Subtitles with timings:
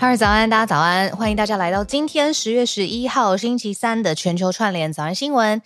[0.00, 1.10] 哈尔早安，大家早安！
[1.10, 5.60] 欢迎大家来到今天十月十一号星期三的全球串联早安新闻。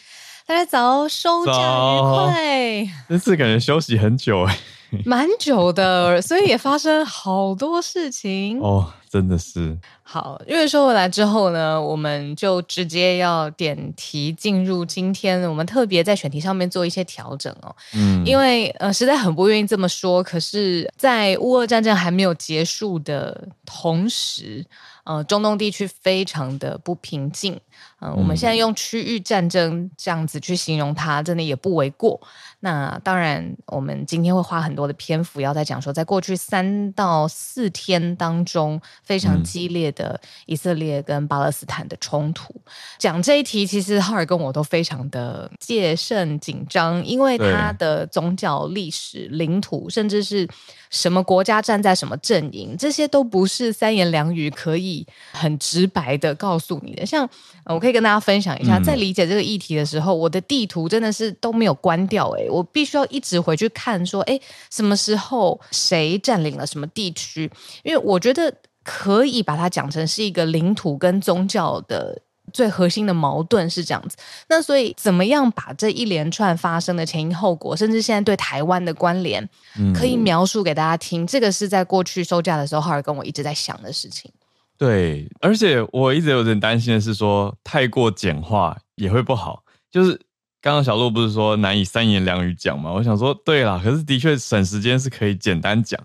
[0.45, 2.95] 大家早，收假愉快。
[3.09, 4.59] 这次感觉休息很久哎，
[5.05, 9.79] 蛮久的，所以也发生好多事情哦，真的是。
[10.03, 17.73] 好，因为说回来之后呢，我们就直接要点题进入今天，我们特别在选题上面做一些调整哦。
[17.95, 24.67] 嗯，因为呃，实在很不愿意这么说，可是，在乌俄战争还没有结束的同时，
[25.05, 27.53] 呃，中东地区非常的不平静。
[28.01, 32.21] 嗯、呃，我们现在用区域战争这样子去形容它，真的也不为过。
[32.65, 42.55] 那当然，我们今天会花很多的篇幅要再讲说，在过去三到四天当中，非常激烈的以色列跟巴勒斯坦的冲突。
[42.99, 50.49] 讲这一题，其实浩尔跟我都非常的戒慎紧张，因为他的宗教历史、领土，甚至是
[50.91, 57.05] 什么国家站在什么阵营，这些都不是三言两语可以很直白的告诉你的。
[57.05, 57.29] 像
[57.65, 62.49] 我可以跟大家分享一下，在理解这个议题的时候，我的地图真的是都没有关掉诶。
[62.49, 67.51] 我必须要一直回去看，说，诶，什么时候谁占领了什么地区？
[67.83, 72.21] 因为我觉得可以把它讲成是一个领土跟宗教的
[72.53, 74.17] 最核心的矛盾是这样子。
[74.49, 79.49] 那所以，怎么样把这一连串发生的前因后果，甚至现在对台湾的关联，
[79.95, 81.27] 可以描述给大家听？
[81.27, 84.31] 这个是在过去收假的时候，浩尔跟我一直在想的事情。
[84.77, 89.63] 对，而且我一直有点担心的是说，太过简化也会不好。
[89.91, 90.21] 就是
[90.61, 92.93] 刚刚小鹿不是说难以三言两语讲吗？
[92.93, 96.01] 我想说，对啦，可是的确省时间是可以简单讲，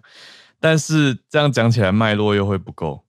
[0.59, 3.03] 但是这样讲起来脉络又会不够，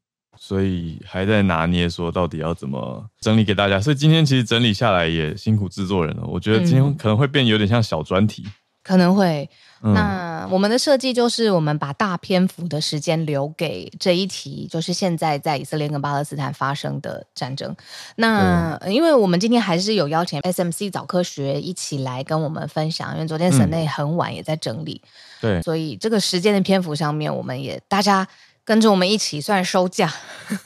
[0.51, 3.81] 所以还在拿捏说到底要怎么整理给大家。
[3.81, 8.45] 所以今天其实整理下来也辛苦制作人了，我觉得今天可能会变有点像小专题。
[8.83, 9.49] 可能会，
[9.81, 17.77] 那我们的设计就是，我们把大篇幅的时间留给这一题，就是现在在以色列跟巴勒斯坦发生的战争。
[18.17, 25.01] 那因为我们今天还是有邀请 SMC 早科学一起来跟我们分享，因为昨天省内很晚也在整理，
[25.41, 28.27] 对，所以这个时间的篇幅上面，我们也大家
[28.65, 30.13] 跟着我们一起算收假，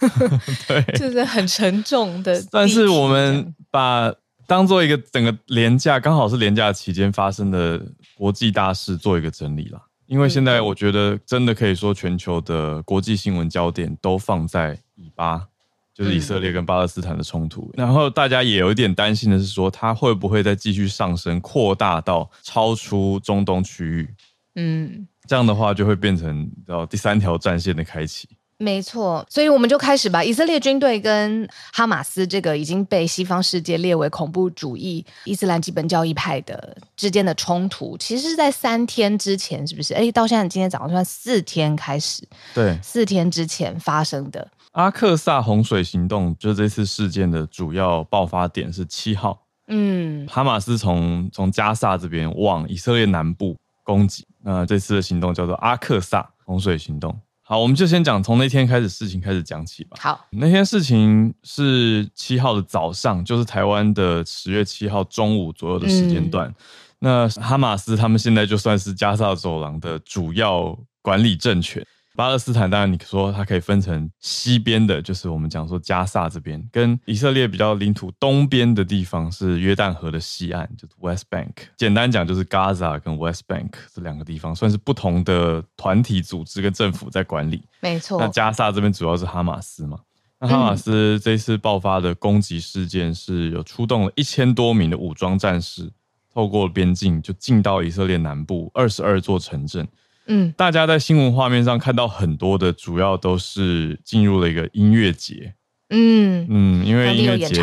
[0.69, 2.43] 对，就是很沉重的。
[2.51, 4.13] 但是我们把
[4.47, 7.81] 当做一个整个廉价，刚好是廉价期间发生的。
[8.17, 15.49] 国际大事做一个整理啦，因为现在我觉得真的可以说，全球的国际新闻焦点都放在以巴，
[15.93, 17.69] 就是以色列跟巴勒斯坦的冲突。
[17.75, 24.15] 然后大家也有一点担心的是说，它会不会再继续上升，扩大到超出中东区域？
[24.55, 28.29] 嗯，这样的话就会变成到第三条战线的开启。
[28.57, 30.23] 没错，所以我们就开始吧。
[30.23, 39.93] 以色列军队跟哈马斯这个已经被西方世界列为恐怖主义伊斯兰基本教义派的之间的冲突，其实是在三天之前，是不是？
[39.93, 49.37] 哎，到现在今天早上算四天开始，对，四天之前发生的阿克萨洪水行动，就是这次事件的主要爆发点是七号。
[49.67, 57.19] 嗯，哈马斯从从加萨这边往以色列南部攻击，那这次的行动叫做阿克萨洪水行动。
[57.47, 59.97] 好，我们就先讲从那天开始事情开始讲起吧。
[60.01, 66.49] 好，那天事情是七号的早上，就是台湾的十月七号中午左右的时间段。
[66.49, 66.55] 嗯、
[67.01, 71.85] 那哈马斯他们现在就算是加沙走廊的主要管理政权。
[72.17, 81.51] 巴勒斯坦当然，你说它可以分成西边的，就是我们讲说加萨这边，跟以色列比较领土东边的地方是约旦河的西岸，就是 West Bank。
[81.77, 87.65] 简单讲就是 Gaza 跟 West Bank 这两个地方，算是不同的团体组织跟政府在管理。
[87.81, 88.21] 没错。
[88.21, 89.99] 那加萨这边主要是哈马斯嘛？
[90.39, 95.91] 那哈马斯这次爆发的攻击事件是有出动了一千多名的武装战士，
[96.33, 99.89] 透过边境就进到以色列南部二十二座城镇。
[100.27, 105.55] 嗯，大家在新闻画面上看到很多的，主要都是进入了一个音乐节。
[105.91, 107.63] 嗯嗯，因为音乐节，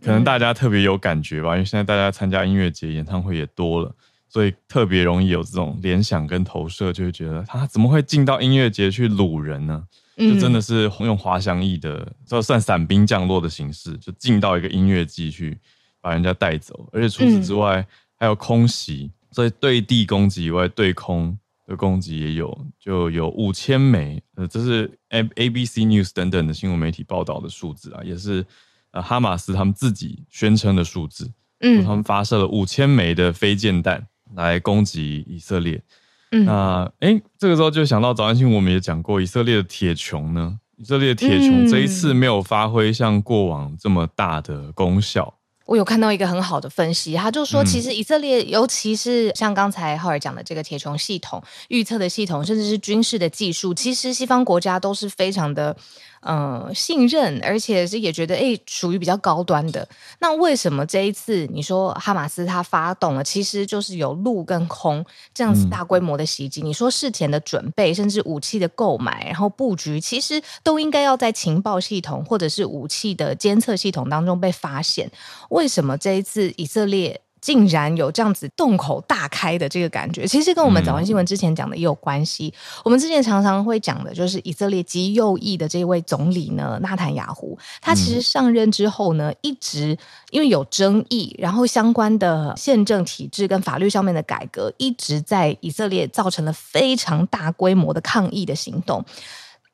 [0.00, 3.92] 可能大家特别有感觉吧，因为现在大家参加音乐节、演唱会也多了，
[4.28, 9.82] 所以特别容易有这种联想跟投射，就会觉得他怎么会进到音乐节去掳人呢？
[10.16, 15.58] 就真的是用滑翔翼的，这算伞兵降落的形式，就进到一个音乐季去
[16.00, 21.36] 把人家带走，而且除此之外还有空袭，所以对地攻击以外，对空。
[21.66, 28.44] 的攻击也有，就有五千枚，呃，这是 A A B C News 等等的新闻媒体报道的数字啊，也是
[28.92, 31.30] 呃哈马斯他们自己宣称的数字，
[31.60, 35.82] 嗯，他们发射了五千枚的飞箭弹来攻击以色列。
[36.30, 40.58] 嗯，那哎、欸，这个时候就想到早安新闻，我们也讲过以色列的铁穹呢。
[40.76, 45.32] 以色列的铁穹这一次没有发挥像过往这么大的功效。
[45.66, 55.76] 我有看到一个很好的分析，他就说，其实以色列，嗯、尤其是像刚才浩尔讲的这个铁穹系统、预测的系统，甚至是军事的技术，其实西方国家都是非常的。
[56.22, 59.88] 嗯，信任，而且是也觉得诶，属于比较高端的。
[60.18, 66.62] 那为什么这一次你说哈马斯他发动了，其实就是有陆跟空这样子大规模的袭击？
[66.62, 75.10] 嗯、你说事前的准备，甚至武器的购买，然后布局，其实都应该要在情报系统或者是武器的监测系统当中被发现。
[75.50, 77.20] 为什么这一次以色列？
[77.46, 82.52] 竟然有这样子洞口大开的这个感觉，其实跟我们早安新闻之前讲的也有关系。
[82.52, 89.96] 嗯、我们之前常常会讲的，就是以色列极右翼的这位总理呢，纳坦雅胡，他其实上任之后呢，一直
[90.32, 99.04] 因为有争议，然后相关的宪政体制跟法律上面的改革，一直在以色列造成了非常大规模的抗议的行动。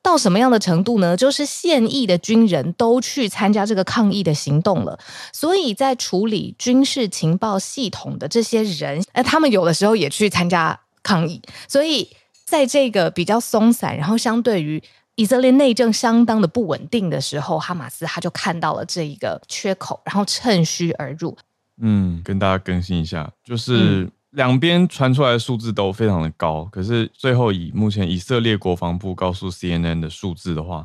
[0.03, 1.15] 到什么样的程度呢？
[1.15, 4.99] 就是现役的军人都去参加这个抗议的行动了，
[5.31, 11.41] 所以在处理军事情报系统的这些人，呃，他们有的时候也去参加抗议。
[11.69, 12.09] 所以
[12.45, 14.83] 在这个比较松散，然后相对于
[15.15, 21.37] 以色列内政相当的不稳定的时候，哈马斯他就看到了这一个缺口，然后趁虚而入。
[21.81, 24.11] 嗯，跟大家更新一下，就是。
[24.33, 30.83] 嗯两边传出来的数字都非常的高，可是最后以目前以色列国防部告诉 CNN 的数字的话，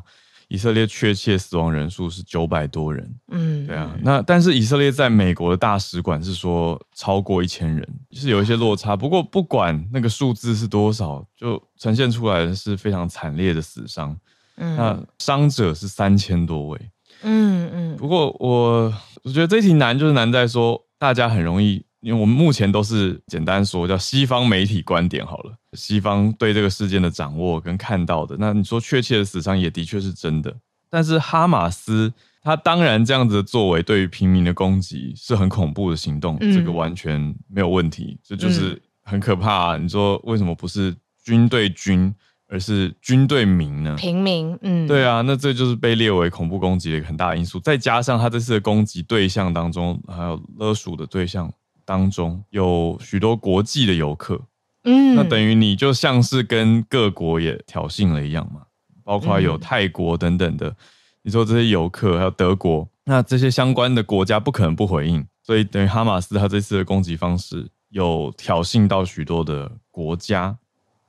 [0.49, 3.11] 以色列确切死亡人数是九百多人。
[3.31, 8.95] 嗯，对啊，那但是以色列在美国的大使馆是说超过一千人，是有一些落差。
[8.95, 14.15] 不过不管那个数字是多少，就呈现出来的是非常惨烈的死伤。
[14.57, 16.79] 嗯，那伤者是三千多位。
[17.23, 17.97] 嗯嗯。
[17.97, 18.93] 不过我
[19.23, 21.83] 我觉得这一题难，就是难在说大家很容易。
[22.01, 30.55] 因为我们目前都是简单说叫西方媒体观点好了，西方对这个事件的掌握跟看到的，那你说确切的死伤也的确是真的，
[30.89, 39.77] 但是哈马斯他当然这样子的作为对于平民的攻击是很恐怖的行动，嗯、这个完全没有问题，这就是很可怕、啊。
[39.77, 42.15] 你说为什么不是军对军，
[42.47, 43.93] 而是军对民呢？
[43.97, 51.51] 平民，嗯，对啊，那这就是被列为恐怖攻击的一个很大的因素，再加上他这次的攻击对象当中还有勒索的对象。
[51.89, 54.39] 当中有许多国际的游客，
[54.83, 58.61] 嗯，那等于你就像是跟各国也挑衅了一样嘛，
[59.03, 60.75] 包括有泰国等等的，
[61.23, 70.55] 你说这些游客还有德国，那这些相关的国家不可能不回应，所以等于哈马斯他这次的攻击方式有挑衅到许多的国家，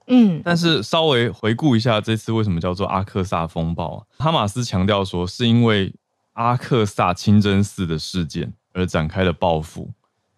[0.07, 4.01] 嗯，但是稍微回顾一下这次为什么叫做阿克萨风暴啊？
[4.17, 5.93] 哈马斯强调说是因为
[6.33, 9.91] 阿克萨清真寺的事件而展开了报复。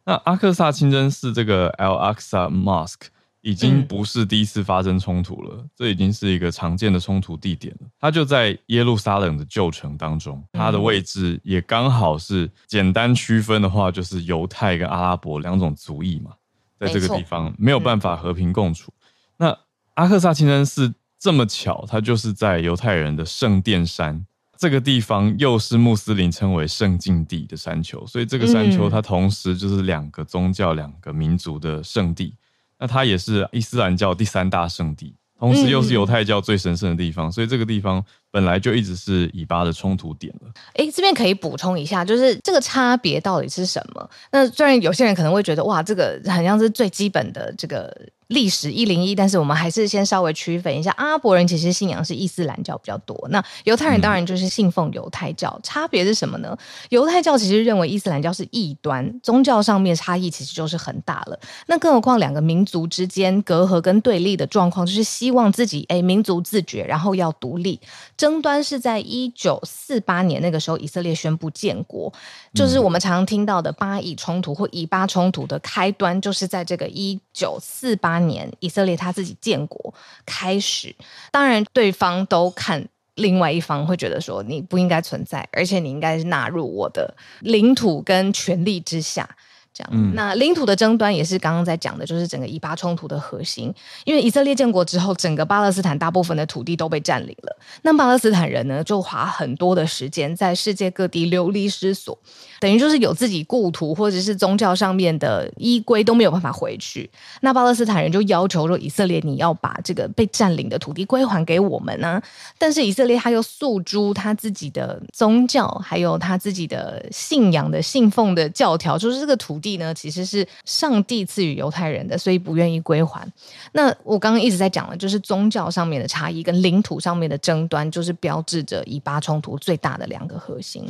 [0.04, 3.06] 那阿克萨清真寺这个 Al-Aqsa Mosque
[3.40, 7.88] 已经不是第一次发生冲突了，嗯、这已经是一个常见的冲突地点了。
[7.98, 16.32] 它就在耶路撒冷的旧城当中，它的位置也刚好是简单区分的话，就是犹太跟阿拉伯两种族裔嘛，
[16.78, 18.92] 在这个地方没有办法和平共处。
[19.36, 19.56] 那
[19.94, 24.24] 阿克萨清真寺这么巧，它就是在犹太人的圣殿山。
[24.62, 32.36] 这个地方又是穆斯林称为圣境地的山丘，所以这个山丘它同时就是两个宗教、两个民族的圣地。
[32.78, 40.52] 那它也是伊斯兰教第三大圣地，同时又是犹太教最神圣的地方，所以这个地方本来就一直是以巴的冲突点了。
[40.74, 44.10] 哎，这边可以补充一下，就是这个差别到底是什么？
[44.30, 47.92] 那虽然有些人可能会觉得，哇，这个好像是最基本的这个。
[48.32, 55.50] 历史一零一，但是我们还是先稍微区分一下，阿拉伯人其实信仰是伊斯兰教比较多，那犹太人当然就是信奉犹太教。
[55.56, 56.56] 嗯、差别是什么呢？
[56.88, 61.38] 犹太教其实认为伊斯兰教是异端，宗教上面差异其实就是很大了。
[61.66, 67.78] 那更何况两个民族之间隔阂跟对立的状况，就是希望自己诶民族自觉，然后要独立。
[68.16, 72.12] 争端是在一九四八年那个时候，以色列宣布建国，
[72.54, 80.94] 就是我们常常听到的巴以冲突或以巴冲突的开端，就是在这个一九四八年以色列他自己建国开始，
[81.30, 89.36] 当然对方都看另外一方会觉得说，你不应该存在，而且你应该是纳入我的领土跟权力之下。
[89.74, 93.72] 这样，嗯、那领土的争端也是刚刚在讲的，就是整个以巴冲突的核心。
[94.04, 102.18] 因为以色列建国之后，整个巴勒斯坦大部分的土地都被占领了，那巴勒斯坦人呢，就花很多的时间在世界各地流离失所，
[102.60, 107.10] 等于就是有自己故土或者是宗教上面的依归都没有办法回去。
[107.40, 112.22] 那巴勒斯坦人就要求说，以色列你要把这个被占领的土地归还给我们呢、啊。
[112.58, 119.61] 但是以色列他又诉诸他自己的宗教，还有他自己的信仰的信奉的教条，就是这个土。
[119.62, 123.26] 地呢，其实是上帝赐予犹太人的，所以不愿意归还。
[123.72, 130.84] 那我刚刚一直在讲的，就是宗教上面的差异跟领土上面的争端，就是标志着以巴冲突最大的两个核心。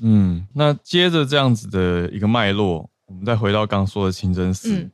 [0.00, 4.74] 嗯，那接着这样子的一个脉络，我们再回到刚说的清真寺。
[4.76, 4.90] 嗯、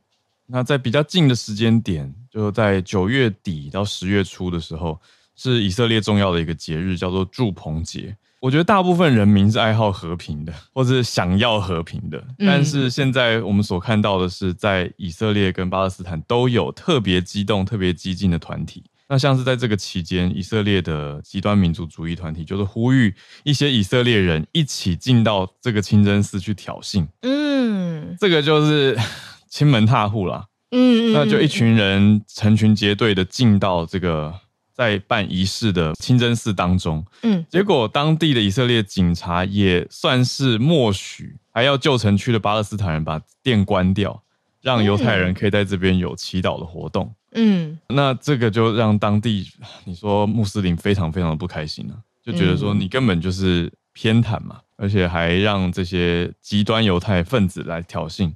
[0.47, 4.99] 那在比较近的时间点，就在九月底到十月初的时候，
[5.35, 8.15] 是以色列重要的一个节日，叫做祝棚节。
[8.41, 12.23] 我觉得大部分人民是爱好和平的，或者是想要和平的。
[12.37, 18.83] 但是现在我们所看到的是，在以色列跟巴勒斯坦都有特别激动、特别激进的团体。
[19.09, 27.05] 那像是在这个期间，以色列的极端民族主义团体就是呼吁一些以色列人一起进到这个清真寺去挑衅。
[27.23, 28.97] 嗯，这个就是
[29.49, 30.45] 亲门踏户啦。
[30.71, 34.33] 嗯，那就一群人成群结队的进到这个。
[34.79, 44.23] 在办仪式的清真寺当中，嗯，结果当地的以色列警察也算是默许，还要旧城区的巴勒斯坦人把店关掉，
[44.61, 49.45] 让犹太人可以在这边有祈祷的活动，嗯，那这个就让当地
[49.83, 58.31] 你说穆斯林非常非常的不开心了，就觉得说你根本就是偏袒嘛，而且还让这些极端犹太分子来挑衅。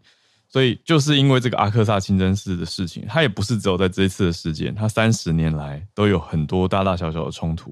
[0.54, 7.72] 所以就是因为这个阿克萨清真寺的事情，它也不是只有在这一次的事件，它三十年来都有很多大大小小的冲突，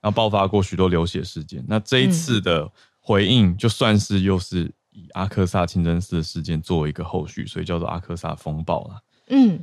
[0.00, 1.62] 然后爆发过许多流血事件。
[1.68, 2.66] 那这一次的
[2.98, 9.02] 回应，就算是又是以阿克萨清真寺的事件作为一个后续，所以叫做阿克萨风暴了。
[9.28, 9.62] 嗯。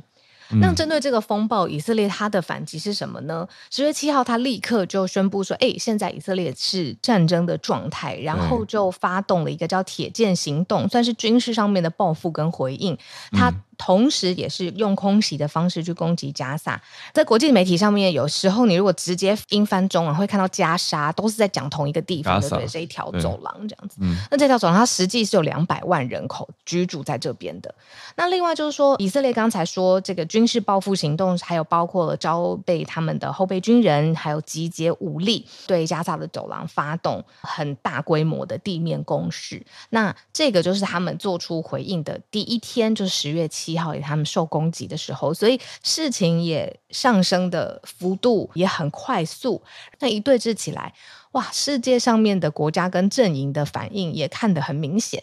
[0.60, 3.46] 那针对这个风暴，以色列它的反击是什么呢？
[3.70, 12.96] 十月七号，他立刻就宣布说：“哎，现在以色列是战争的状态。”然后就发动了一个叫“铁剑行动”，算是军事上面的报复跟回应。
[13.32, 13.52] 他。
[13.80, 16.78] 同时，也是用空袭的方式去攻击加萨。
[17.14, 22.66] 在国际媒体上面，有时候你如果直接英翻中文，会看到加沙都是在讲同一个地方，对不对？
[22.66, 23.96] 这一条走廊这样子。
[24.30, 27.74] 那这条走廊它实际是有两百万人口居住在这边的。
[28.16, 39.64] 那另外就是说，以色列刚才说这个军事报复行动，还有包括了招备他们的后备军人，还有集结武力，对加萨的走廊发动很大规模的地面攻势。
[39.88, 43.69] 那这个就是他们做出回应的第一天，就是十月七。
[43.72, 49.62] 一号也他们受攻击的时候，所以事情也上升的幅度也很快速。
[49.98, 50.92] 那一对峙起来，
[51.32, 55.22] 哇，世界上面的国家跟阵营的反应也看得很明显。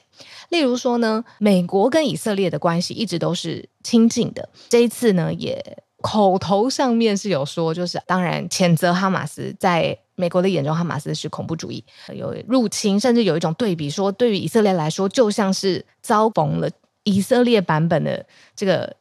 [0.50, 4.50] 例如说呢，美国跟以色列的关系一直都是亲近的。
[4.70, 16.70] 这一次呢，也口头上面是有说，就是当然谴责哈马斯，在美国的眼中，哈马斯是恐怖主义，有入侵，甚至有一种对比说，对于以色列来说，就像是遭逢了。
[17.08, 18.94] 以色列版本的这个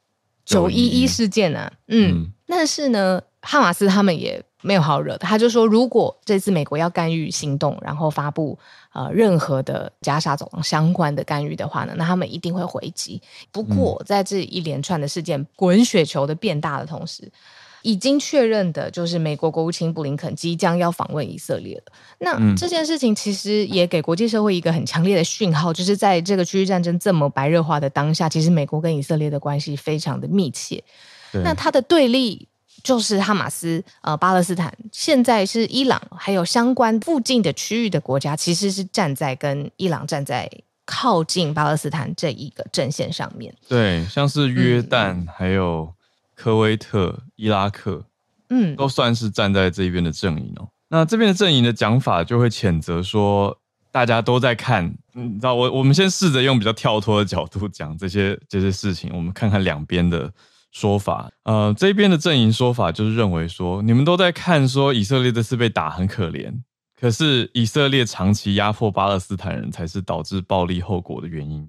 [0.45, 8.57] 九一一事件呢、啊，嗯，嗯，但是呢，哈马斯他们也没有好惹的，他就说，如果这次美国要干预行动，然后发布
[8.93, 13.21] 呃任何的加沙走廊相关的干预的话呢，那他们一定会回击。
[13.51, 17.31] 不过，在这一连串的事件滚雪球的变大的同时。
[17.87, 21.93] 已经确认的就是美国国务卿布林肯即将要访问以色列了。
[22.19, 30.83] 那这件事情其实也给国际社会一个很强烈的讯号，就是在这个区域战争这么白热化的当下，其实美国跟以色列的关系非常的密切。
[31.45, 32.49] 那它的对立
[32.83, 40.51] 就是哈马斯，呃，巴勒斯坦，现在是伊朗，还有相关附近的区域的国家，其实是站在跟伊朗站在
[40.85, 43.55] 靠近巴勒斯坦这一个阵线上面。
[43.69, 45.95] 对，像是约旦，嗯、还有。
[46.39, 48.05] 科威特、伊拉克，
[48.49, 50.69] 嗯，都算是站在这边的阵营哦。
[50.89, 53.57] 那这边的阵营的讲法就会谴责说，
[53.91, 60.33] 大家都在看，你知道，我我们先试着用比较跳脱的角度讲这些这些事情，我们看看两边的
[60.71, 61.31] 说法。
[61.45, 66.53] 呃，这边的阵营说法就是认为说，你们都在看说以色列这次被打很可怜，
[67.01, 71.69] 可是以色列长期压迫巴勒斯坦人才是导致暴力后果的原因。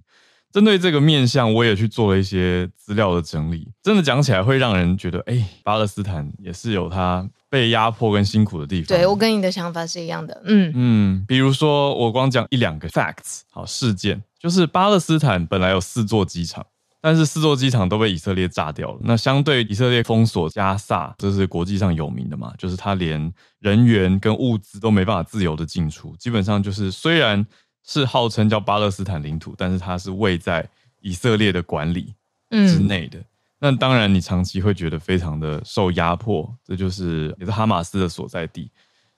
[0.57, 3.69] 针对这个面向，我也去做了一些资料的整理。
[3.83, 8.87] 真的讲起来，会让人觉得，哎，巴勒斯坦也是有它被压迫跟辛苦的地方。
[8.87, 10.41] 对，我跟你的想法是一样的。
[10.45, 16.65] 嗯嗯，比如说，我光讲一两个 facts，好，事件，就是巴勒斯坦本来有四座机场，
[16.99, 18.99] 但是四座机场都被以色列炸掉了。
[19.03, 27.45] 那相对以色列封锁加萨，这是国际上有名的嘛，就是他连人员跟物资都没办法自由的进出，基本上就是虽然。
[27.87, 30.69] 是号称叫巴勒斯坦领土，但是它是位在
[31.01, 32.13] 以以色列的管理
[32.49, 33.17] 之内的。
[33.17, 33.25] 嗯、
[33.59, 38.69] 那当然，你长期会觉得非常的受压迫，这就是也是哈马斯的所在地。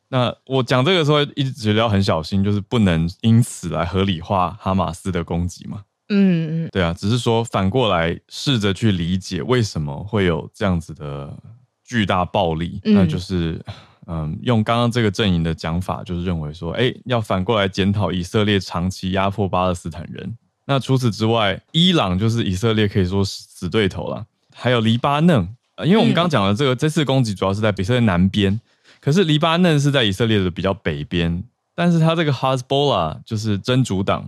[0.08, 5.84] 那我讲这个时候，一直觉得要很小心，就是不能因此来合理化哈马斯的攻击嘛。
[6.10, 11.36] 嗯嗯，对啊，只是说反过来试着去理解为什么会有这样子的
[11.84, 13.60] 巨大暴力，嗯、那就是
[14.12, 20.36] 嗯，用刚刚这个阵营的讲法，就是认为说，哎，要反过来检讨以色列长期压迫巴勒斯坦人。
[20.66, 24.26] 那除此之外，伊朗就是以色列可以说死对头了，
[24.56, 25.48] 还有黎巴嫩，
[25.86, 28.60] 因为我们刚刚讲的这个、嗯、这次攻击主要是在以色列南边。
[29.00, 31.44] 可是黎巴嫩是在以色列的比较北边，
[31.76, 34.28] 但是他这个 Hezbollah 就是真主党，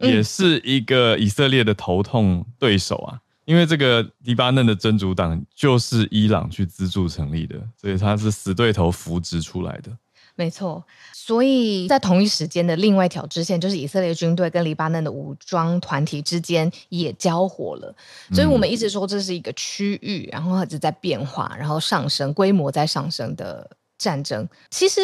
[0.00, 3.20] 也是一个以色列的头痛对手啊。
[3.48, 9.90] 因为这个黎巴嫩的真主党就是伊朗去资助成立的，所以他是死对头扶植出来的。
[10.34, 17.96] 没错，所以在同一时间的另外一条支线，就是以色列军队跟黎巴嫩的武装团体之间也交火了。
[18.32, 23.70] 所以我们一直说这是一个区域，然后一直在变化，然后上升规模在上升的。
[23.98, 25.00] 战争其实，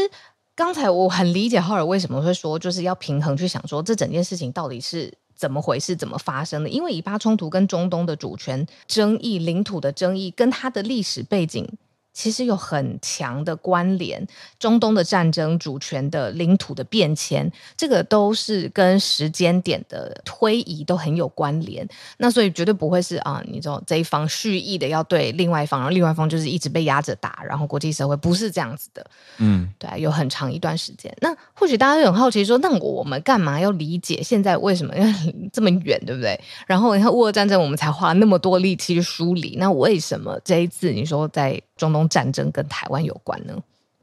[0.54, 6.70] 刚才我很理解浩尔为什么会说，就是要平衡去想说，这整件事情到底是怎么回事，怎么发生的？
[6.70, 11.68] 因为以巴冲突跟中东的主权争议、领土的争议，跟它的历史背景。
[12.14, 14.26] 其实有很强的关联，
[14.58, 21.86] 中东的战争、主权的领土的变迁，这个都是跟时间点的推移都很有关联。
[22.18, 29.04] 那所以绝对不会是啊，你知道这一方蓄意的要对另外一方，然后另外一方就是一直被压着打，然后国际社会不是这样子的。
[29.38, 31.14] 嗯，对啊，有很长一段时间。
[31.20, 35.12] 那或许大家会很好奇说，那我们干嘛要理解现在为什么因为
[35.52, 36.40] 这么远，对不对？
[36.66, 43.56] 然后你看乌俄战争，我们才花了那么多力气去梳理，那为什么这一次你说在中东战争跟台湾有关呢？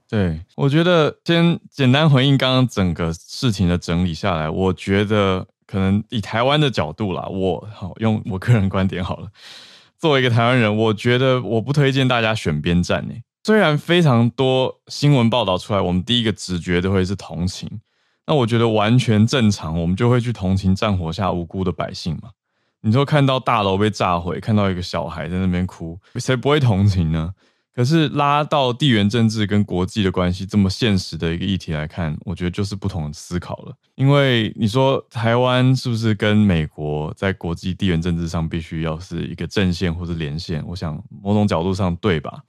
[0.09, 9.29] 对，我觉得先简单回应刚刚整个事情的整理下来，我觉得可能以台湾的角度啦，我好用我个人观点好了。
[9.97, 13.23] 作为一个台湾人，我觉得我不推荐大家选边站诶。
[13.43, 17.79] 虽然非常多新闻报道出来，我们第一个直觉都会是同情，
[18.27, 22.31] 那我觉得完全正常，我们就会去同情战火下无辜的百姓嘛。
[22.81, 27.33] 你说看到大楼被炸毁，看到一个小孩在那边哭，谁不会同情呢？
[27.73, 33.73] 可是拉到地缘政治跟国际的关系这么现实的一个议题来看，我觉得就是不同的思考了。
[33.95, 40.61] 因为你说台湾是不是跟美国在国际地缘政治上必须要是一个正线或者连线？
[40.67, 42.41] 我想某种角度上对吧？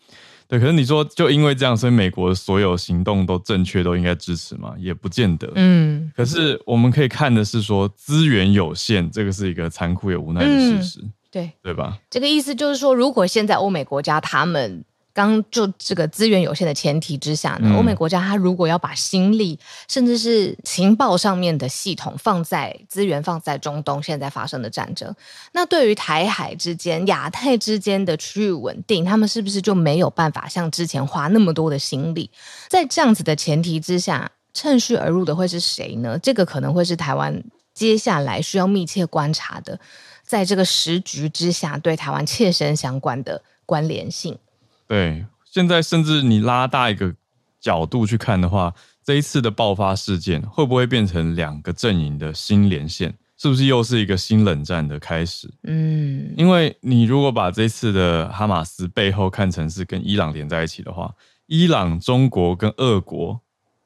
[0.48, 0.58] 对。
[0.58, 4.74] 可是你说就因为这样，所以美国所有行动都正确，都应该支持吗？
[4.76, 5.50] 也不见得。
[5.54, 6.10] 嗯。
[6.16, 11.00] 可是我们可以看的是说资源有限，这个是一个残酷也无奈的事实。
[11.00, 11.52] 嗯、对。
[11.62, 11.98] 对吧？
[12.10, 14.84] 这个意思就是说，如果现在欧美国家他们。
[15.14, 25.14] 刚就这个资源有限的前提之下呢，欧美国家他如果要把心力，甚至是情报上面的系统放在资源放在中东现在发生的战争，
[25.52, 32.30] 那对于台海之间、亚太之间的区域稳定，他们是不是就没有办法像之前花那么多的心力？
[32.68, 36.18] 在这样子的前提之下，趁虚而入的会是谁呢？
[36.22, 37.42] 这个可能会是台湾
[37.74, 39.78] 接下来需要密切观察的，
[40.24, 44.38] 在这个时局之下对台湾切身相关的关联性。
[44.86, 47.14] 对，现在甚至你拉大一个
[47.60, 53.14] 角度去看的话，这一次的爆发事件会不会变成两个阵营的新连线？
[53.38, 55.52] 是不是又是一个新冷战的开始？
[55.64, 61.12] 嗯，因为你如果把这次的哈马斯背后看成是跟伊朗连在一起的话，
[61.46, 63.40] 伊朗、中国跟俄国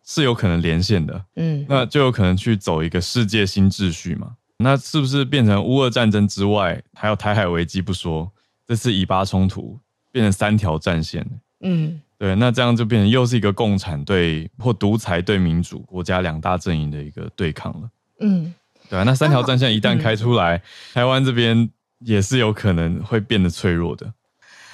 [0.05, 1.25] 是有可能连线的。
[1.37, 4.33] 嗯，那就有可能去走一个世界新秩序嘛？
[4.59, 8.31] 那是不是变成乌俄战争之外，还有台海危机不说，
[8.67, 9.79] 这次以巴冲突？
[10.17, 11.23] 变成三条战线，
[11.61, 18.55] 嗯，对，那这样就变成又是一个共产对或独裁对民主国家两大阵营的一个对抗了，嗯，
[18.89, 20.63] 对啊，那三条战线一旦开出来，嗯、
[20.95, 24.11] 台湾这边也是有可能会变得脆弱的。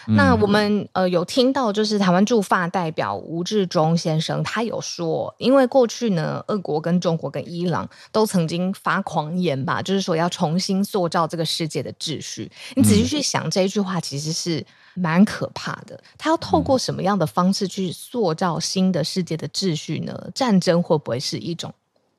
[0.06, 12.48] 那我们呃有听到，就是台湾驻法代表吴志忠先生，他有说，因为过去呢，俄国跟中国跟伊朗都曾经发狂言吧，就是说要重新塑造这个世界的秩序。
[12.76, 16.02] 你仔细去想这一句话，其实是蛮可怕的。
[16.18, 20.30] 他要透过什么样的方式去塑造新的世界的秩序呢？
[20.34, 21.72] 战争会不会是一种？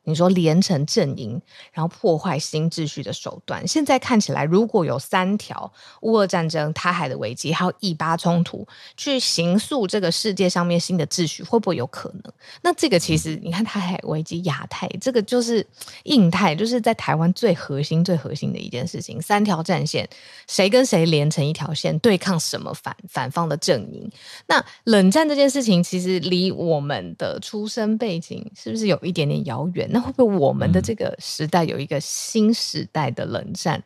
[0.03, 12.33] 你说连成阵营，然后破坏新秩序的手段，现在看起来，如果有三条乌俄战争、台海的危机，还有以巴冲突，去形塑这个世界上面新的秩序，会不会有可能？
[12.61, 15.65] 那这个其实，你看台海危机、亚太，这个就是
[16.03, 19.21] 印太，就是在台湾最核心、最核心的一件事情。
[19.21, 20.07] 三条战线，
[20.47, 24.11] 谁跟谁连成一条线，对抗什么反反方的阵营？
[24.47, 29.89] 那冷战这件事情，其实离我们的出生背景是不是有一点点遥远？
[29.93, 33.77] 那会不会我们的这个时代有一个新时代的冷战？
[33.77, 33.83] 嗯、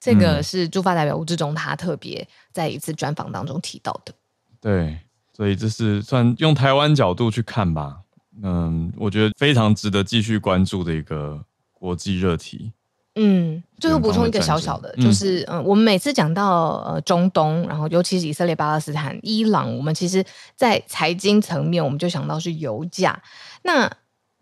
[0.00, 4.14] 这个是驻法代表吴志忠他特别在一次专访当中提到的。
[4.60, 4.98] 对，
[5.36, 7.98] 所以这是算用台湾角度去看吧。
[8.42, 12.72] 嗯，我觉得非常值得继续关注的一个国际热题。
[13.20, 23.20] 嗯，最后补充一个小小的，就是嗯，我们每次讲到呃中东，然后尤其是以色列、巴勒斯坦、伊朗，我们其实在财经层面，我们就想到是油价。
[23.62, 23.90] 那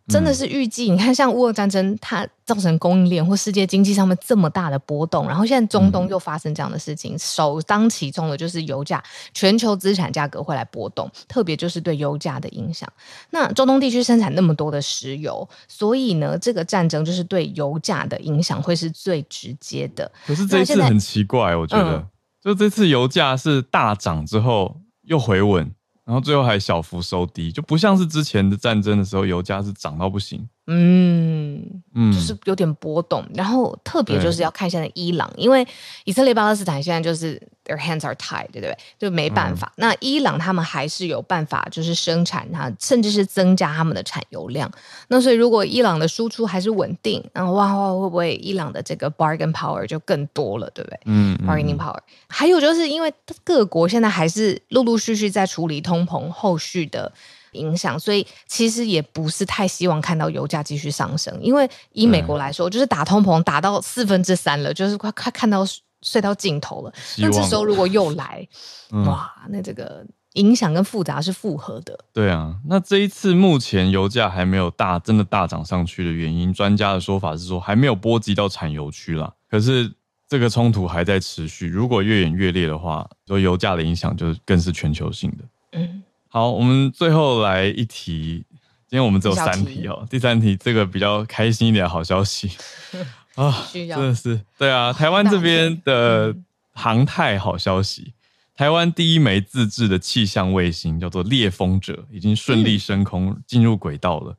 [0.09, 9.03] 真的是预计，你看，像乌俄战争，它造成供应链或世界经济上面这么大的波动，然后现在中东又发生这样的事情，首当其冲的就是油价，
[9.35, 12.89] 全球资产价格会来波动，特别就是对油价的影响。
[13.31, 20.11] 那中东地区生产那么多的石油，所以呢，这个战争就是对油价的影响会是最直接的。
[20.25, 22.07] 可是这一次很奇怪，我觉得，嗯、
[22.41, 25.73] 就这次油价是大涨之后又回稳。
[26.07, 30.49] 然后最后还小幅收低，就不像是之前的战争的时候，油价是涨到不行。
[30.67, 33.25] 嗯嗯，就是有点波动。
[33.35, 35.67] 然后特别就是要看现在伊朗，因为
[36.05, 38.77] 以色列、巴勒斯坦现在就是 their hands are tied，对不对？
[38.99, 39.73] 就没办法。
[39.77, 44.71] 嗯、那伊朗他们还是有办法，就是生产它，甚至是增加他们的产油量。
[45.09, 51.01] 那所以如果伊朗的输出还是稳定，然后哇哇会不会伊朗的这个 bargain power 就更多了，对不对？
[51.05, 51.99] 嗯，嗯，bargaining power。
[52.29, 53.13] 还有就是因为
[53.45, 57.13] 各国现在还是陆陆续续在处理通膨后续的
[57.57, 61.37] 影响，所以其实也不是太希望看到油价继续上升。
[61.41, 65.65] 因为以美国来说，就是打通膨打到四分之三了，就是快快看到
[66.03, 66.93] 睡到尽头了。
[67.19, 68.47] 那这时候如果又来，
[68.93, 71.99] 嗯、哇，那这个影响跟复杂是复合的。
[72.13, 79.33] 对啊，那这一次目前油价还没有大真的大涨上去的原因，专家的说法是说还没有波及到产油区啦。
[79.51, 79.91] 可是
[80.29, 85.45] 这个冲突还在持续，如果越演越烈的话，说油价的影响就更是全球性的。
[85.73, 86.03] 嗯。
[86.37, 88.45] 好，我们最后来一题。
[88.87, 90.07] 今天我们只有三题哦。
[90.11, 92.51] 第三题，这个比较开心一点的好消息
[93.37, 94.93] 啊，真的是对啊。
[94.93, 96.37] 台湾这边的
[96.75, 98.13] 航太好消息，
[98.55, 104.37] 台湾第一枚自制的气象卫星叫做猎风者，已经顺利升空进入轨道了。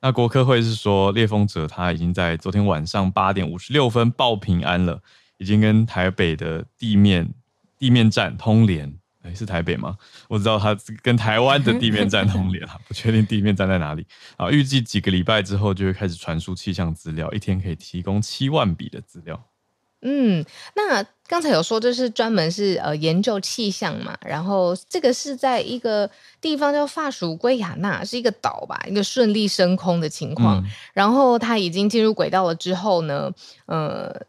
[0.00, 5.00] 那国科会是说，猎风者它已经在昨天晚上八点五十六分报平安了，
[5.38, 7.32] 已经跟台北的地面
[7.78, 8.92] 地面站通联。
[9.34, 9.96] 是台北吗？
[10.28, 14.06] 我知道它跟台湾的地面站 通联，不确定地面站在哪里。
[14.36, 19.42] 啊，预计几个礼拜之后就会开始传输气象资料，一天可以提供七万笔的资料。
[20.02, 26.08] 嗯，那刚才有说就是专门是呃研究气象嘛，然后这个是在一个
[26.40, 30.62] 地方叫法属圭亚那，是一个岛吧，一个顺利升空的情况。
[30.62, 33.32] 嗯、然后它已经进入轨道了之后呢，
[33.66, 34.26] 呃。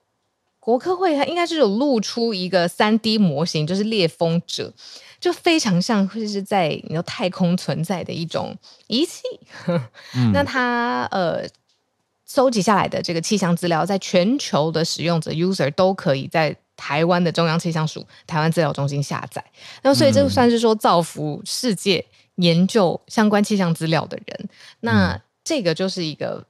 [0.68, 4.74] 国科会它应该是有露出一个三 D 模型，就是猎风者，
[5.18, 8.54] 就非常像会是在你说太空存在的一种
[8.88, 9.22] 仪器。
[10.14, 11.48] 嗯、那它呃
[12.26, 19.42] 收集下来的这个气象资料，在全球的使用者 user 都可以在台湾的中央气象署台湾资料中心下载。
[19.84, 24.50] 那所以这算是说造福世界研究相关气象资料的人。
[24.82, 26.46] 那这个就是一个。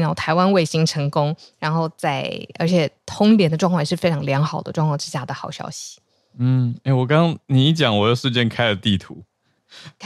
[0.00, 5.98] 然后台湾卫星成功，然后在而且通联的状况也是非常良好的状况之下的好消息。
[6.38, 9.24] 嗯，哎，我刚刚你一讲，我又瞬间开了地图，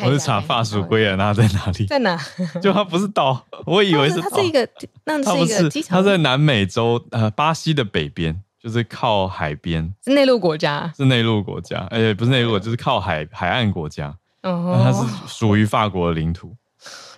[0.03, 1.87] 我是查法属圭亚那在哪里？
[1.87, 2.17] 在哪？
[2.63, 4.69] 就它不是岛，我以为是它是一个，
[5.05, 5.99] 那是一个机场。
[5.99, 14.17] 它在南美洲，呃，巴西的北边，就是靠海边，是内陆国家，是内陆国家，哎，不是内陆，就是靠海海岸国家。
[14.45, 16.55] 哦，它是属于法国的领土，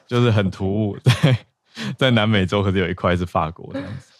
[0.06, 1.36] 就是很突兀， 对。
[1.96, 4.12] 在南美洲，可是有一块是法国这样子。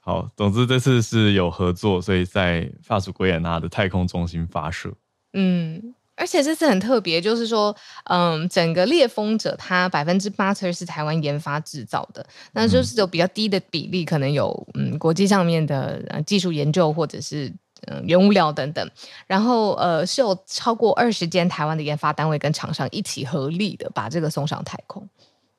[0.00, 4.90] 好，总之这次是有合作，所以在法属圭亚那的太空中心发射。
[5.34, 17.52] 嗯，而且这次很特别，就是说，嗯，整个猎风者它百分之八十是台湾研发制造的，那就是有比较低的比例，可能有嗯国际上面的技术研究或者是
[17.86, 18.90] 嗯原物料等等。
[19.26, 25.06] 然后呃，是有超过二十间台湾的研发单位跟厂商一起合力的把这个送上太空。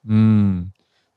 [0.07, 0.71] 嗯。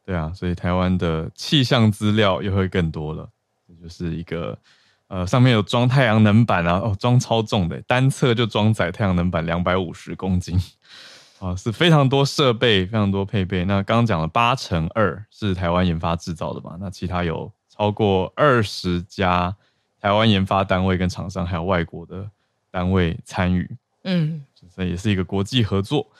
[0.04, 3.28] 对啊，所以台湾的气象资料又会更多了。
[3.66, 4.58] 这就是一个
[5.06, 10.58] 呃，上面有装太阳能板啊，哦，装超重的，单侧就装载太阳能板两百五十公斤
[11.38, 13.64] 啊，是非常多设备，非常多配备。
[13.64, 16.76] 那刚刚讲了八乘二是台湾研发制造的嘛？
[16.80, 19.54] 那其他有超过二十家
[20.00, 22.30] 台湾研发单位跟厂商，还有外国的
[22.70, 23.76] 单位参与。
[24.04, 26.10] 嗯，这也是一个国际合作。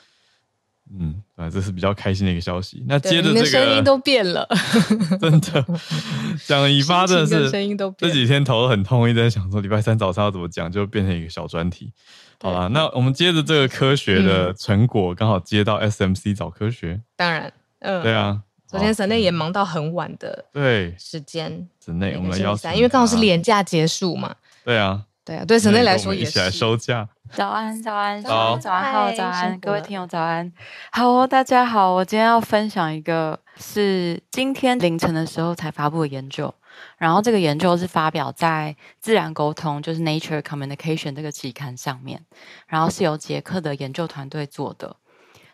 [0.99, 2.83] 嗯，啊，这是比较开心的一个消息。
[2.87, 4.47] 那接着这个声音都变了，
[5.19, 5.65] 真的
[6.45, 8.11] 讲以发真的是声音都变。
[8.11, 11.91] 这几天头很痛，一直在想说礼拜三早上要怎么讲，就变成一个小专题。
[12.41, 17.01] 好了，那我们接着这个科学的成果，刚好接到 SMC 早科学。
[17.15, 24.35] 当然，嗯，对啊，昨天神内也忙到很晚的对时间，神内我们要因为刚好是连假结束嘛。
[24.65, 26.29] 对啊，对啊，对神内来说也是。
[26.29, 27.07] 一起来收假。
[27.31, 30.51] 早安，早安，早早安好，早安，各位听友早安，
[30.91, 36.53] 好，大家好，我今天要分享一个是今天凌晨的时候才发布的研究。
[36.97, 42.25] 然后这个研究是发表在《自然沟通》，就是 Nature Communication 这个期刊上面。
[42.67, 44.95] 然后是由捷克的研究团队做的。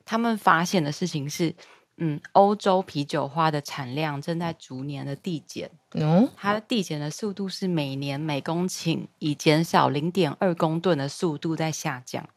[0.05, 1.53] 他们发现的事情是，
[1.97, 5.69] 嗯，欧洲啤酒花的产量正在逐年的递减。
[5.93, 12.27] 嗯，它的递减的速度是每年每公顷以减少零点二公吨的速度在下降。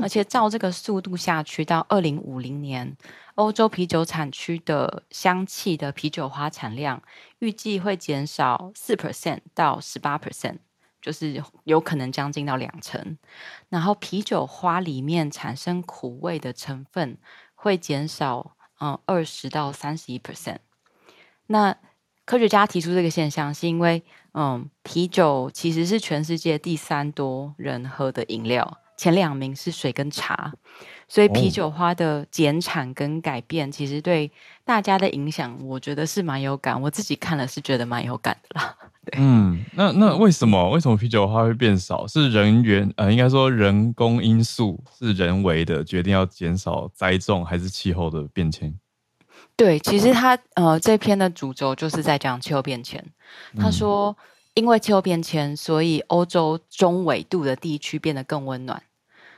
[0.00, 2.96] 而且照这个速度下去，到二零五零年，
[3.34, 7.02] 欧洲啤酒产区的香气的啤酒花产量
[7.40, 10.58] 预计会减少四 percent 到十八 percent，
[11.02, 13.18] 就是有可能将近到两成。
[13.68, 17.18] 然后啤酒花里面产生苦味的成分
[17.54, 20.58] 会减少，嗯，二十到三十一 percent。
[21.46, 21.76] 那
[22.24, 28.78] 科学家提出这个现象，是因为，嗯，啤酒其实是全世界第三多人喝的饮料。
[28.96, 30.52] 前两名是水跟茶，
[31.08, 34.30] 所以啤酒花的减产跟改变，其实对
[34.64, 36.80] 大家的影响，我觉得是蛮有感。
[36.80, 38.76] 我自己看了是觉得蛮有感的啦。
[39.04, 42.06] 对，嗯，那那为什么为什么啤酒花会变少？
[42.06, 48.72] 是人员呃，应该说人工因素是人为的决定要减少栽种，还是气候的变迁？
[49.56, 53.04] 对，其实他呃这篇的主轴就是在讲气候变迁。
[53.58, 54.16] 他说。
[54.18, 58.80] 嗯因为气候变迁，所以欧洲中纬度的地区变得更温暖。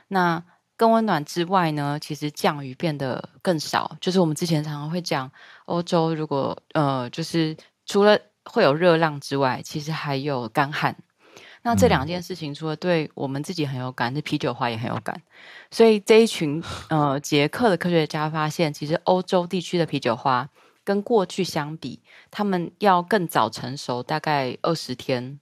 [0.09, 0.43] 那
[0.75, 3.97] 更温暖之外呢，其实降雨变得更少。
[3.99, 5.31] 就是我们之前常常会讲，
[5.65, 8.15] 欧洲如果呃，就是除了
[8.45, 10.95] 会有热浪之外，其实还有干旱。
[11.67, 15.21] 那这两件事情，除了对我们自己很有感，这啤酒花也很有感。
[15.69, 20.49] 所以这一群呃捷克的科学家发现，其实欧洲地区的啤酒花。
[20.85, 21.99] 跟过去相比，
[22.31, 25.37] 他们要更早成熟，大概二十天，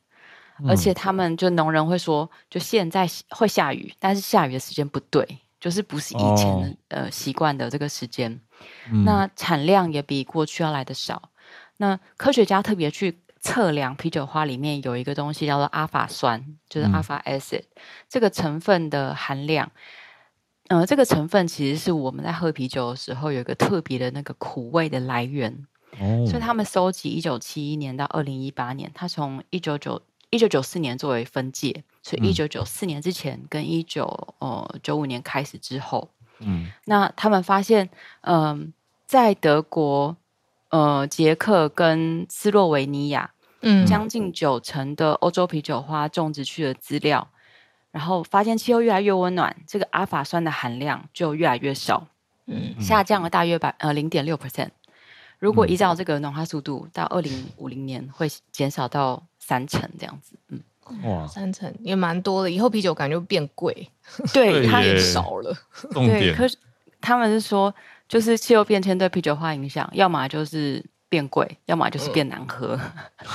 [0.59, 5.23] 嗯、而且他们就农人会说，就现在会下雨，但是下雨的时间不对，
[5.59, 8.41] 就是不是以前呃习惯的这个时间。
[8.91, 11.29] 嗯、那产量也比过去要来的少。
[11.77, 19.71] 那科学家特别去测量啤酒花里面有一个东西叫做阿法酸，就是 alpha acid、嗯、这个成分的含量。
[20.69, 25.67] 呃，这个成分其实是我们在喝啤酒的时候有一个特别的那个苦味的来源。
[25.99, 38.67] 哦，所以他们收集一九七一年到二零一八年，他从一九九一九九四年作为分界，所以一九九四年之前跟一九呃九五年开始之后，嗯，那他们发现，嗯、呃，
[39.05, 40.17] 在德国、
[40.69, 43.31] 呃捷克跟斯洛维尼亚，
[43.65, 47.28] 嗯，将近九成的欧洲啤酒花种植区的资料。
[47.91, 52.06] 然后发现气候越来越温暖，这个阿法酸的含量就越来越少，
[52.45, 54.67] 嗯，下降了大约百呃零点六 percent。
[55.39, 60.62] 如果依照这个暖化速度，到二零五零年会减少到三成这样子，嗯，
[61.04, 62.51] 哇，三成也蛮多的。
[62.51, 63.89] 以后啤酒感觉变贵，
[64.34, 65.56] 对，它也少了。
[65.95, 66.58] 对，可是
[66.99, 67.73] 他们是说，
[68.10, 70.84] 就是气候变迁对啤酒花影响，要么就是
[71.15, 72.80] 变贵，要么就是变难喝，
[73.19, 73.28] 嗯、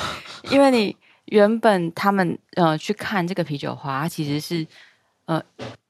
[0.53, 0.97] 因为你。
[1.27, 4.66] 原本他们呃去看这个啤酒花，其实是
[5.27, 5.40] 呃，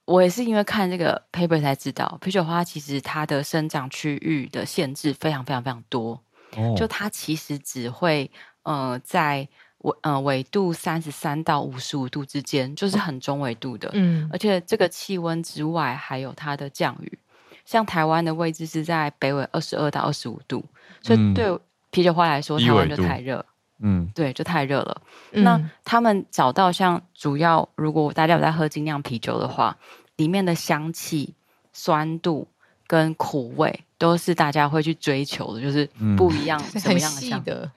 [0.04, 6.20] 我也是因为看这个 paper 才知道，啤酒花其实它的生长区域的限制非常非常非常多。
[6.56, 8.30] 哦，就它其实只会
[8.64, 9.48] 呃在
[9.78, 13.88] 纬呃纬度三十三到五十五度之间，就是很中纬度的。
[13.94, 17.18] 嗯，而且这个气温之外，还有它的降雨，
[17.64, 20.62] 像台湾的位置是在北纬二十二到二十五度，
[21.02, 21.58] 所以对
[21.90, 23.44] 啤酒花来说，台湾就太热。
[23.82, 25.00] 嗯，对，就太热了。
[25.32, 29.74] 嗯、那他们找到像主要，如果大家有在喝精酿啤酒的话，
[30.16, 31.34] 里面的香气、
[31.72, 32.46] 酸度
[32.86, 37.70] 跟苦味都是大家会去追求的，就是不一样， 什么样的香的。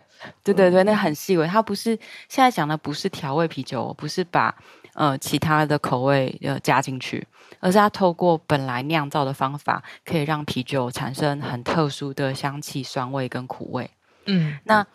[0.44, 1.48] 对对对，那很细微。
[1.48, 1.98] 它不是
[2.28, 4.54] 现在讲的，不是调味啤酒，不是把
[4.96, 7.26] 呃其他的口味呃加进去，
[7.62, 13.90] 而是它透过本来酿造的方法，可以让啤酒产生很特殊的香气、酸味跟苦味。
[14.26, 14.86] 嗯，那。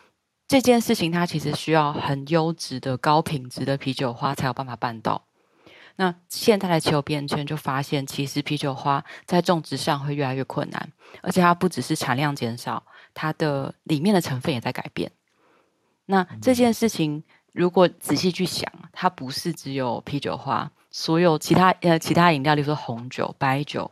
[0.51, 5.23] 这件事情它其实需要很优质的高品质的啤酒花才有办法办到。
[5.97, 15.13] 那现在的气候变迁就发现，其实啤酒花在种植上会越来越困难，而且它不只是产量减少，它的里面的成分也在改变。
[16.07, 23.91] 那这件事情如果仔细去想，它不是只有啤酒花，所有其他呃其他饮料，例如说红酒、白酒，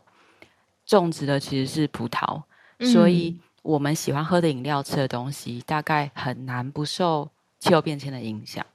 [0.87, 2.41] 种植的其实是葡萄，
[2.79, 3.39] 所以。
[3.67, 8.65] 我们喜欢喝的饮料、吃的东西，大概很难不受气候变迁的影响。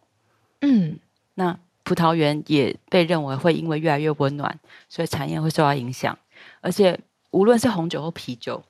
[0.60, 0.98] 嗯，
[1.32, 6.18] 那葡萄园也被认为会因为越来越温暖，所以产业会受到影响。
[6.60, 7.00] 而且，
[7.30, 8.62] 无论是红酒或啤酒，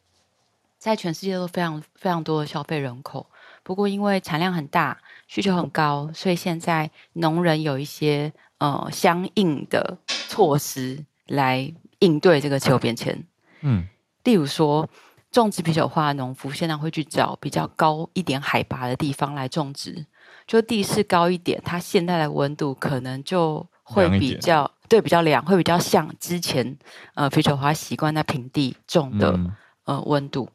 [0.79, 3.27] 在全世界都非常非常多的消费人口。
[3.65, 13.27] 不过因为产量很大，需求很高，所以现在农人有一些呃相应的措施来应对这个气候变迁。
[13.63, 13.89] 嗯，
[14.23, 14.89] 例如说。
[15.33, 20.05] 种植啤酒花的农夫现在会去找比较高一点海拔的地方来种植，
[20.47, 26.77] 就地势高一点，它现在的温度可能就会比较对比较凉，会比较像之前
[27.15, 29.53] 呃啤酒花习惯在平地种的、嗯、
[29.85, 30.49] 呃温度。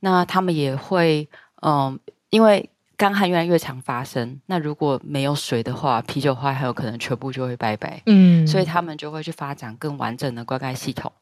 [0.00, 1.28] 那他们也会
[1.62, 1.98] 嗯、呃，
[2.30, 8.02] 因为干旱越来越常发生，那如果没有水的话，啤酒花很有可能全部就会拜拜。
[8.06, 11.12] 嗯，所以他们就会去发展更完整的灌溉系统。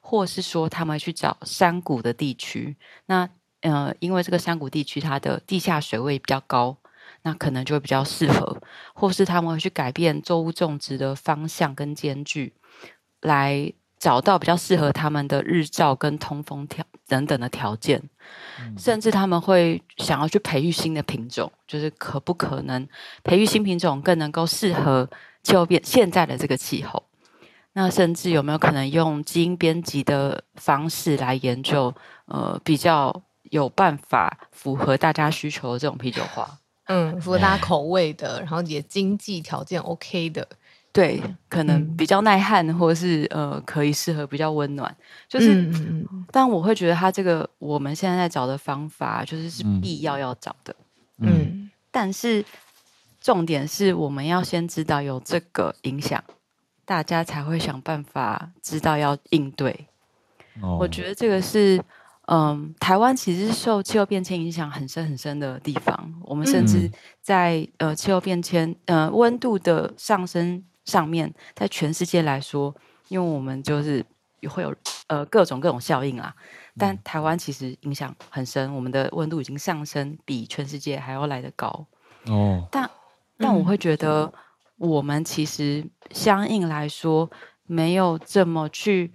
[0.00, 3.28] 或是说，他们去找山谷的地区，那
[3.60, 6.76] 呃，因为这个山谷地区它的地下水位比较高，
[7.22, 8.60] 那可能就会比较适合。
[8.94, 12.52] 或是他们会去改变作物种植的方向跟间距，
[13.22, 18.02] 来找到比较适合他们的日照跟通风条等等的条件。
[18.60, 18.74] 嗯。
[18.76, 22.86] 甚至他们会想要去培育新的品种，就是可不可能
[23.22, 25.08] 培育新品种更能够适合
[25.42, 27.02] 气候变现在的这个气候。
[27.74, 31.94] 那甚至有没有可能用基因编辑的方式来研究？
[32.26, 36.48] 呃，比较有办法符合大家需求的这种啤酒花，
[36.86, 40.48] 嗯，符合大家口味的，然后也经济条件 OK 的，
[40.90, 44.96] 对，可能比较耐旱，或者是呃，可以适合比较温暖。
[45.28, 50.74] 就是，嗯、但我会觉得它这个我们现在在找的方法，就是是必要要找的，
[51.18, 52.42] 嗯，嗯，但是
[53.20, 56.24] 重点是我们要先知道有这个影响。
[56.84, 59.88] 大家才会想办法知道要应对。
[60.62, 60.80] Oh.
[60.80, 61.82] 我觉得这个是，
[62.26, 66.14] 嗯，台湾其实是受气候变迁影响很深很深的地方。
[66.22, 66.88] 我们甚至
[67.20, 72.72] 在呃气候变迁呃温度的上升上面，在全世界来说，
[73.08, 74.06] 因为我们就是
[74.48, 74.72] 会有
[75.08, 76.32] 呃各种各种效应啊。
[76.78, 81.66] 但台湾其实影响很深，我们的温度已经上升比全世界还要来得高。
[82.26, 82.88] 哦、oh.，但
[83.38, 84.32] 但我会觉得。
[84.76, 87.30] 我们其实相应来说
[87.66, 89.12] 没有这么去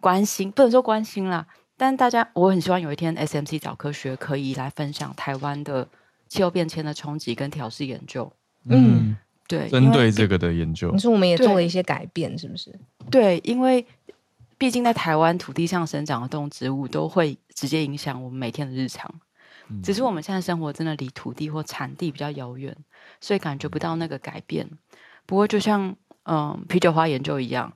[0.00, 1.46] 关心，不能说关心啦。
[1.76, 5.88] 但大家，我很希望有一天 SMC 早科学可以来分享台湾的
[6.28, 8.32] 气候变迁的冲击跟调适研究。
[8.64, 9.16] 嗯，
[9.48, 12.72] 对，针对这个的研究，你说我们也做了一些改变，是不是？
[13.10, 13.84] 对，因为
[14.56, 19.12] 毕竟在台湾土地上生长的动植物都会直接影响我们每天的日常。
[19.82, 22.76] 只是我们现在生活真的离土地或产地比较遥远，
[23.20, 24.68] 所以感觉不到那个改变。
[25.26, 27.72] 不过，就像嗯啤酒花研究一样，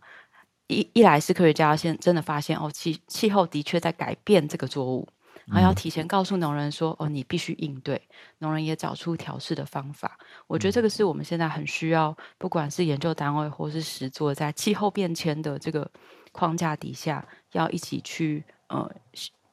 [0.67, 5.09] 一一来是科学家现真的发现哦，气气候的确在改变这个作物，
[5.47, 8.01] 然后要提前告诉农人说哦，你必须应对。
[8.39, 10.19] 农人也找出调试的方法。
[10.47, 15.89] 我觉得这个是我们现在很需要，不管是研究单位或是实作，在气候变迁的这个
[16.33, 18.91] 框架底下，要一起去呃，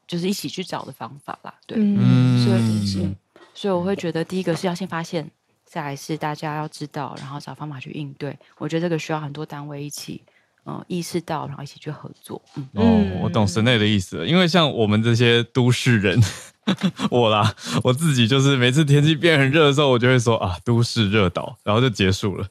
[0.07, 1.53] 就是一起去找的方法啦。
[1.65, 3.15] 对，嗯，所以
[3.53, 5.29] 所以我会觉得，第一个是要先发现。
[5.73, 8.37] 再来是大家要知道，然后找方法去应对。
[8.59, 10.21] 我觉得这个需要很多单位一起，
[10.65, 12.39] 嗯、呃，意识到，然后一起去合作。
[12.55, 14.27] 嗯，哦，我懂神内的意思了。
[14.27, 16.21] 因为像我们这些都市人，
[17.09, 17.51] 我啦，
[17.83, 22.47] 我自己就是每次天气变很热的时候，我就会说啊，都市热岛，然后就结束了。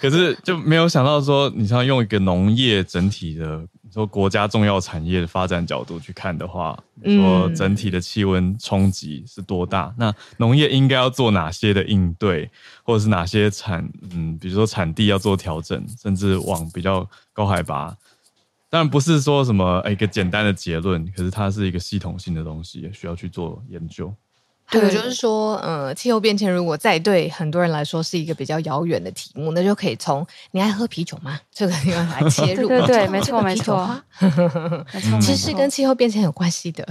[0.00, 3.64] 可是就没有想到说，你像用一个农业整体的。
[3.94, 9.94] 说国家重要产业的发展角度去看的话，说整体的气温冲击是多大？
[9.96, 12.50] 那农业应该要做哪些的应对，
[12.82, 17.96] 或者是哪些产嗯，比如说产地要做调整，甚至往比较高海拔。
[18.68, 24.12] 当然不是说什么一个简单的结论，可是它是一个系统性的东西，也需要去做研究。
[24.70, 31.38] 对，我就是说，呃，气候变迁如果再对很多人来说是一个比较遥远的题目，那就可以从你爱喝啤酒吗？
[31.52, 32.66] 这个地方来切入。
[32.68, 33.88] 对对对，没错 没错，
[35.20, 36.84] 其实跟气候变迁有关系的。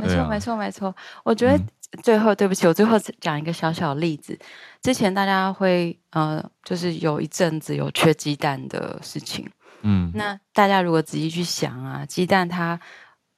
[0.00, 0.94] 没错没错没错。
[1.24, 1.58] 我觉得
[2.02, 4.38] 最后，对不起，我最后讲一个小小的例子。
[4.82, 9.48] 之前大家会呃，就是有一阵子有缺鸡蛋的事情。
[9.80, 10.12] 嗯。
[10.14, 12.78] 那大家如果仔细去想啊，鸡蛋它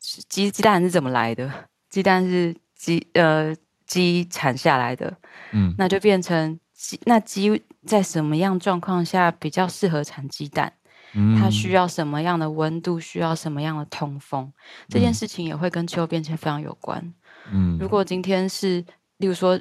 [0.01, 1.51] 鸡鸡蛋是怎么来的？
[1.88, 3.55] 鸡蛋是鸡呃。
[3.87, 5.16] 鸡产下来的，
[5.53, 6.99] 嗯，那就变成鸡。
[7.05, 10.72] 那鸡在什么样状况下比较适合产鸡蛋？
[11.14, 12.99] 嗯，它需要什么样的温度？
[12.99, 14.44] 需要什么样的通风？
[14.44, 14.53] 嗯，
[14.88, 17.14] 这件事情也会跟气候变迁非常有关。
[17.53, 18.85] 嗯，如果今天是，
[19.18, 19.59] 例如说，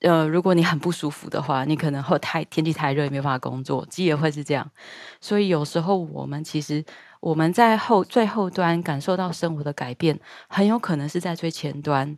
[0.00, 3.86] 呃，如果你很不舒服的话，你可能会太天气太热，也没办法工作。
[3.90, 4.68] 鸡也会是这样。
[5.20, 6.84] 所以有时候我们其实
[7.20, 10.18] 我们在后最后端感受到生活的改变，
[10.48, 12.16] 很有可能是在最前端。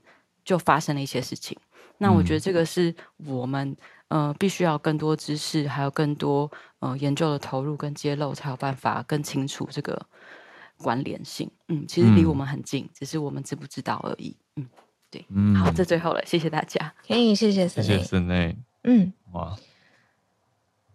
[0.48, 1.54] 就发生了一些事情，
[1.98, 2.94] 那我觉得这个是
[3.26, 3.76] 我们
[4.08, 10.06] 呃必须要更多知识，还有更多呃研究的投入跟揭露，才有办法更清楚这个
[10.78, 11.50] 关联性。
[11.66, 14.34] 嗯，其实离我们很近，嗯，只是我们知不知道而已。
[14.56, 14.66] 嗯，
[15.10, 16.94] 对，嗯，好，这最后了，谢谢大家。
[17.06, 18.56] 可以，谢谢森，谢谢森内。
[18.84, 19.54] 嗯，哇，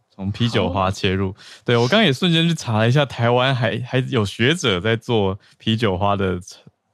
[0.09, 6.39] 从啤酒花切入，对，我刚刚也瞬间去查了一下，台湾还还有学者在做啤酒花的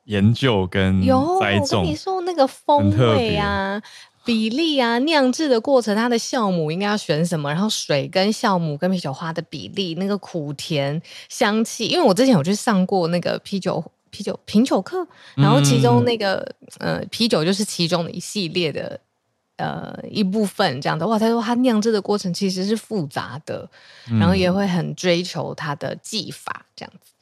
[0.10, 1.02] 研究跟
[1.40, 1.84] 栽种。
[1.84, 3.82] 你说那个风味啊。
[4.26, 7.50] 比例啊，酿制的过程，它的酵母应该要选什么？
[7.50, 11.88] 然后水跟酵母跟啤酒花的比例，那个苦甜香气。
[11.88, 16.46] 因为我之前有去上过那个啤酒啤酒品酒课，然后其中那个、
[16.78, 19.00] 嗯、呃啤酒就是其中的一系列的
[19.56, 23.68] 呃一部分，这样的哇，他说他酿制的过程其实是复杂的，
[24.20, 27.14] 然后也会很追求它的技法这样子。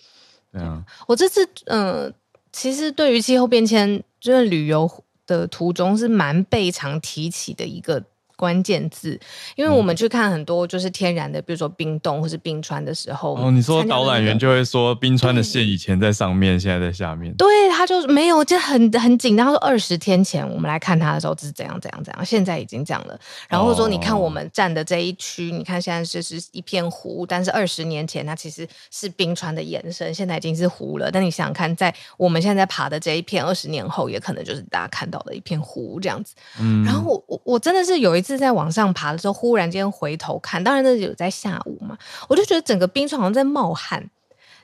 [0.51, 2.13] 对啊，我这次嗯、呃，
[2.59, 5.03] 其实对于气候变迁，就是旅游。
[5.27, 8.01] 的途中是蛮被常提起的一个
[8.37, 9.19] 关键字，
[9.55, 19.47] 因为我们去看很多就是天然的，比如说冰冻或是冰川的时候，哦，你说导览员就会说冰川的线以前在上面，现在在下面，对，他就没有，就很很紧张。
[19.47, 23.19] 他说二十天前我们来看他的时候，这是怎样怎样怎样，现在已经这样了。
[23.49, 31.09] 然后说你看我们站的这一区，你看现在就是一片湖，但是二十年前它其实是冰川的延伸，现在已经是湖了。
[31.09, 36.35] 但你想想看，在我们现在爬的这一片，二十年后也可能就是大家看到的一片湖这样子。
[36.59, 38.26] 嗯，然后我我我真的是有一。
[38.27, 41.97] 是在往上爬的时候，忽然间回头看，当然那有在下午嘛，
[42.27, 44.09] 我就觉得整个冰川好像在冒汗，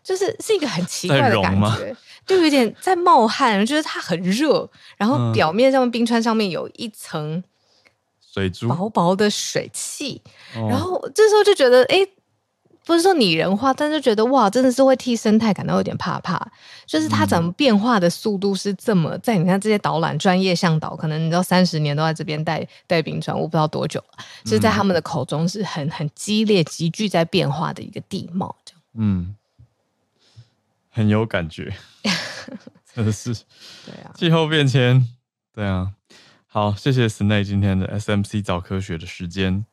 [0.04, 1.96] 就是是一个很奇怪的感觉，
[2.28, 7.44] 就有点在冒汗，觉得它很热，然后表面上冰川上面有一层
[8.22, 10.22] 水珠，薄薄的水汽，
[10.54, 12.08] 然后这时候就觉得，哎。
[12.86, 16.52] 不是说拟人化，但是觉得哇，真的是会替生态感到有点怕怕。
[16.86, 24.24] 就是它怎么变化的速度是这么，在你看这些导览专业向导，可能你知道三十年都在这边带带冰川，我不知道多久了。
[24.44, 28.82] 就是在他们的口中是很很激烈、急剧在变化的一个地貌，这样。
[28.96, 29.36] 嗯，
[30.90, 31.74] 很有感觉，
[32.94, 33.34] 真的是。
[33.86, 35.08] 对啊，气候变迁，
[35.54, 35.94] 对啊。
[36.48, 39.66] 好，谢谢 Snay 今天的 SMC 早科学的时间。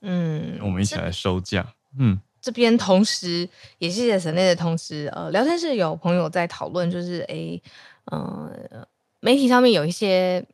[0.00, 1.74] 嗯，我们一起来收假。
[1.98, 7.62] 嗯，这边同时也谢谢 Snae 的同时，呃，聊天室有朋友在讨论，就是诶，
[8.10, 8.86] 嗯、呃，
[9.20, 10.44] 媒体上面有一些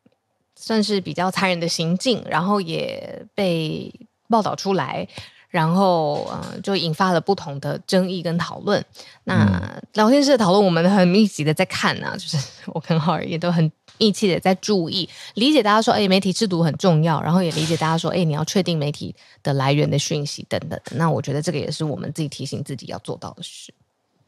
[0.57, 3.93] 算是比较残忍的行径，然后也被
[4.28, 5.07] 报道出来，
[5.49, 8.84] 然后呃，就引发了不同的争议跟讨论。
[9.24, 12.36] 那、嗯、聊天室的讨论，我们很密集的在看啊，就是
[12.66, 13.70] 我跟浩儿也都很。
[13.99, 20.80] 义气的在注意理解大家说，哎，媒体制度很重要，然后也理解大家说，哎，你要确定媒体的来源的讯息等等。
[20.92, 23.72] 那我觉得这个也是我们自己提醒自己要做到的事。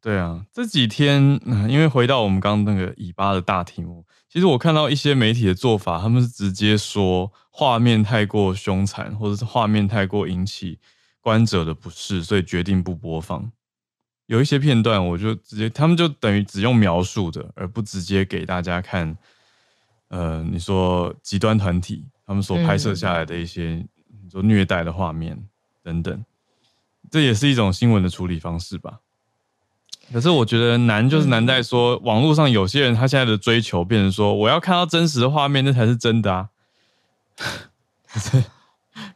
[0.03, 4.03] 对啊，这几天，因为回到我们刚刚那个以巴的大题目，
[4.33, 10.79] 其实我看到一些媒体的做法，他们是直接说画面太过凶残，或者是画面太过引起
[11.21, 13.53] 观者的不适，所以决定不播放。
[14.25, 19.15] 有一些片段，我就直接，他们就等于只用描述的，而不直接给大家看。
[20.11, 23.89] 呃，你说极端团体他们所拍摄下来的一些，嗯、
[24.25, 25.41] 你说虐待的画面
[25.83, 26.25] 等等，
[27.11, 29.01] 这也是一种新闻的处理方式吧。
[30.13, 36.49] 可是我觉得难就是难在说，嗯、网络上有些人他现在的追求变成说，我要看到真实的画面，那才是真的啊。
[38.09, 38.45] 可是，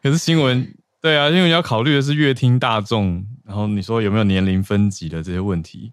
[0.00, 5.92] 可是新闻对啊，因为你要考虑的是乐听大众，然后你说有没有年龄分级的这些问题。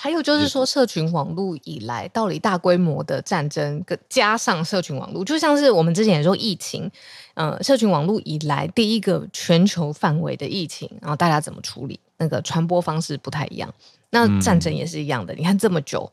[0.00, 6.88] 还有就是说，社群网络以来，到底大规模的战争，加上社群网络，就像是我们之前也说疫情，
[7.34, 13.74] 嗯，社群网络以来第一个全球范围的疫情，然后大家怎么处理，那个传播方式不太一样。
[14.10, 16.08] 那战争也是一样的，嗯、你看这么久，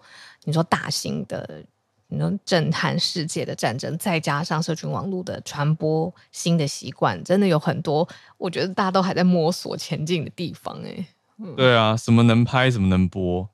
[0.45, 1.63] 你说大型的，
[2.07, 8.07] 你说震撼世界的战争，再加上社群网络的传播新的习惯，真的有很多，
[8.39, 10.89] 我觉得大家都还在摸索前进的地方、欸。
[10.89, 11.07] 哎、
[11.37, 13.47] 嗯，对啊，什么能拍，什么能播。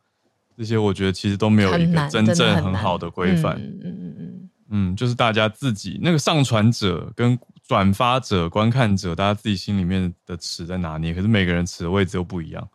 [0.62, 7.36] 这些我觉得其实都没有一个真正很好的规范，嗯嗯嗯嗯，嗯，就是大家自己那个上传者跟
[7.68, 11.16] 转发者、观看者，大家自己心里面的尺在哪里？
[11.16, 12.70] 可是每个人尺的位置又不一样，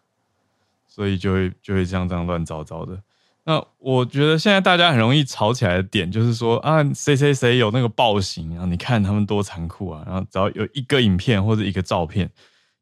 [0.89, 3.01] 所以就会就会像这样乱糟糟的。
[3.45, 12.29] 那我觉得现在大家很容易吵起来的点，就是说啊，谁谁谁有那个暴行，然后你看他们多残酷啊，然后只要有一个影片或者一个照片，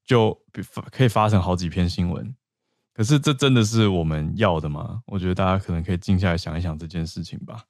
[0.06, 0.34] 就
[0.90, 2.34] 可以发成好几篇新闻。
[2.94, 5.02] 可是这真的是我们要的吗？
[5.06, 7.64] 我觉得大家可能可以静下来想一想这件事情吧。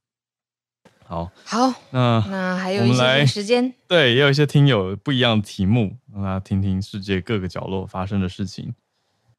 [1.06, 8.74] 好，好，那那还有一些时间，对，也有一些听友不一样的题目，让大家听听世界各个角落发生的事情。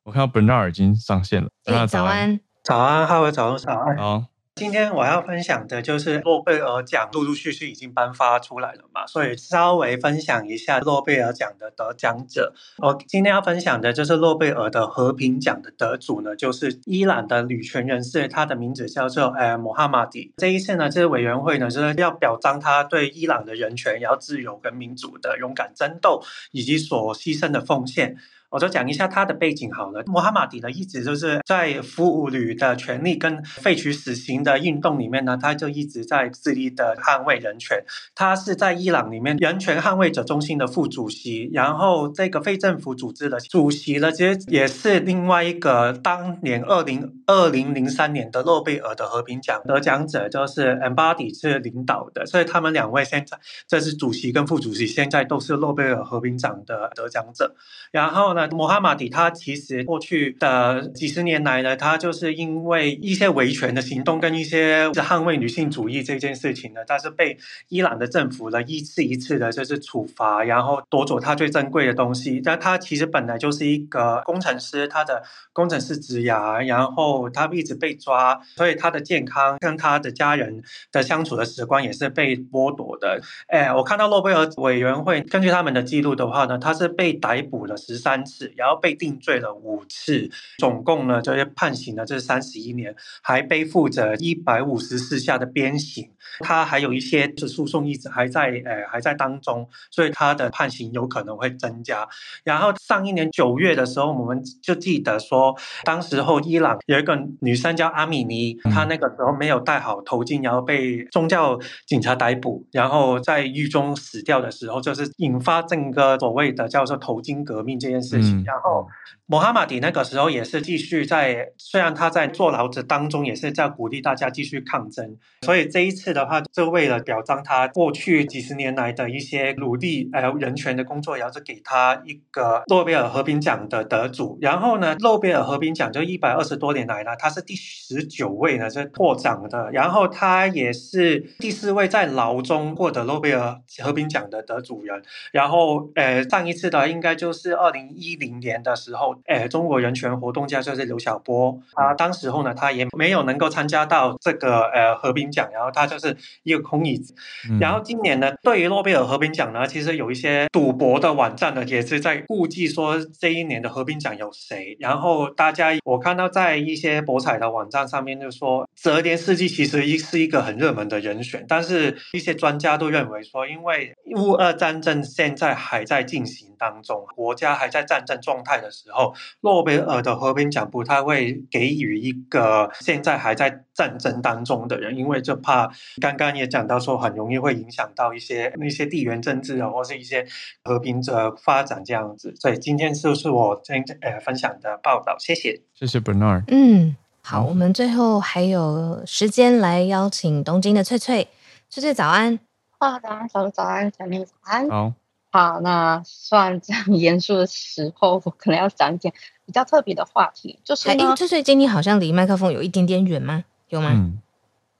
[0.03, 3.97] 我看到 Bernard 已经上线了，欸、早安，早安，哈维，早上早安。
[3.97, 4.25] 好，
[4.57, 12.53] 今天我要分享的就是诺贝尔奖陆陆续续已经颁发出来了嘛，所以稍微分享一下诺贝尔奖的得奖者。
[12.77, 20.31] 我今天要分享的就是诺贝尔的和平奖的得主呢，就是伊朗的女权人士，她的名字叫做呃穆哈马迪。
[20.37, 28.15] 这一次呢，这个委员会呢就是要表彰她对伊朗的人权、要自由跟民主的勇敢争斗，以及所牺牲的奉献。
[28.55, 30.01] 我就讲一下他的背景好了。
[30.05, 37.83] 穆哈马迪呢，一直就是在妇女的权利跟废除死刑的运动里面呢，他就一直在致力的捍卫人权。
[38.15, 53.37] 他是在伊朗里面人权捍卫者中心的副主席，然后这个非政府组织的主席呢，其实也是另外一个当年二零二零零三年的诺贝尔的和平奖得奖者，就是 Embody 是领导的，所以他们两位现在
[53.67, 57.53] 这是主席跟副主席，现在都是诺贝尔和平奖的得奖者。
[57.91, 67.37] 然后呢，穆哈马迪他其实过去的几十年来呢，他就是因为一些维权的行动跟一些捍卫女性主义这件事情呢，他是被
[67.69, 72.41] 伊朗的政府呢一次一次的就是处罚，然后夺走他最珍贵的东西。
[72.43, 75.21] 但他其实本来就是一个工程师，他的
[75.53, 83.21] 工程师职涯，然后他一直被抓，所以他的健康跟他的家人的相处的时光也是被剥夺的。
[83.47, 88.51] 哎，我看到诺贝尔委员会根据他们的记录的话呢，他是被逮捕了十三次。
[88.57, 96.09] 然后被定罪了五次，总共呢就是判刑了这三十一年，还背负着一百五十四下的鞭刑。
[96.39, 102.07] 他还有一些是诉讼一直还在，呃，还在当中，所以他的判刑有可能会增加。
[102.43, 118.43] 然后上一年九月的时候，我们就记得说，当时候伊朗有一个女生叫阿米尼，她那个时候没有戴好头巾，然后被宗教警察逮捕，然后在狱中死掉的时候，就是引发整个所谓的叫做头巾革命这件事情。
[118.45, 118.87] 然后
[119.27, 125.17] 穆哈马迪那个时候也是继续在，虽然他在坐牢子当中，也是在鼓励大家继续抗争。
[125.41, 134.37] 所以这一次的话，就为了表彰他过去几十年来的一些努力，还有人权的工作，然后是给他一个诺贝尔和平奖的得主。
[134.41, 139.71] 然后呢，诺贝尔和平奖就一百二十多年来呢，他是第十九位呢，是获奖的。
[139.71, 145.01] 然后他也是第四位在牢中获得诺贝尔和平奖的得主人。
[145.31, 156.15] 然后，呃，上一次的应该就是二零一零年的时候，哎，中国人权活动家就是刘晓波，他当时候呢，他也没有能够参加到这个呃和平奖，然后他就是。
[156.43, 157.15] 一个空椅子，
[157.61, 164.75] 然后今年呢，对于诺贝尔和平奖呢，其实有一些赌博的网站呢，也是在估计说这一年的和平奖有谁。
[164.79, 185.69] 然后大家，我看到在一些博彩的网站上面就说，泽连斯基其实一是一个很热门的人选，但是一些专家都认为说，因为乌俄战争现在还在进行当中，国家还在战争状态的时候，诺贝尔的和平奖不太会给予一个现在还在战争当中的人，因为就怕
[186.01, 190.25] 刚刚也讲到说，很容易会影响到一些那些地缘政治啊，或是一些
[190.63, 192.33] 和平的发展这样子。
[192.39, 196.43] 所以今天就是我今天呃分享的报道，谢谢，谢谢 Bernard。
[196.47, 201.27] 嗯，好，我们最后还有时间来邀请东京的翠翠，
[201.69, 202.39] 翠翠早安。
[202.77, 204.69] 啊，早安，小鹿早安，小明早安。
[204.69, 204.93] 好。
[205.35, 209.13] 好，那算这样 严肃的时候，我可能要讲一点
[209.45, 213.43] 比较特别的话题，就是哎，这最近你好像离麦克风有一点点远吗？
[213.67, 213.91] 有吗？
[213.93, 214.21] 嗯、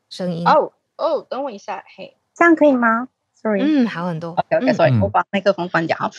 [0.10, 4.34] 声音哦哦，等我一下，嘿，这样可以吗？Sorry，嗯，好很多。
[4.34, 6.10] Okay, 我把麦克风关掉。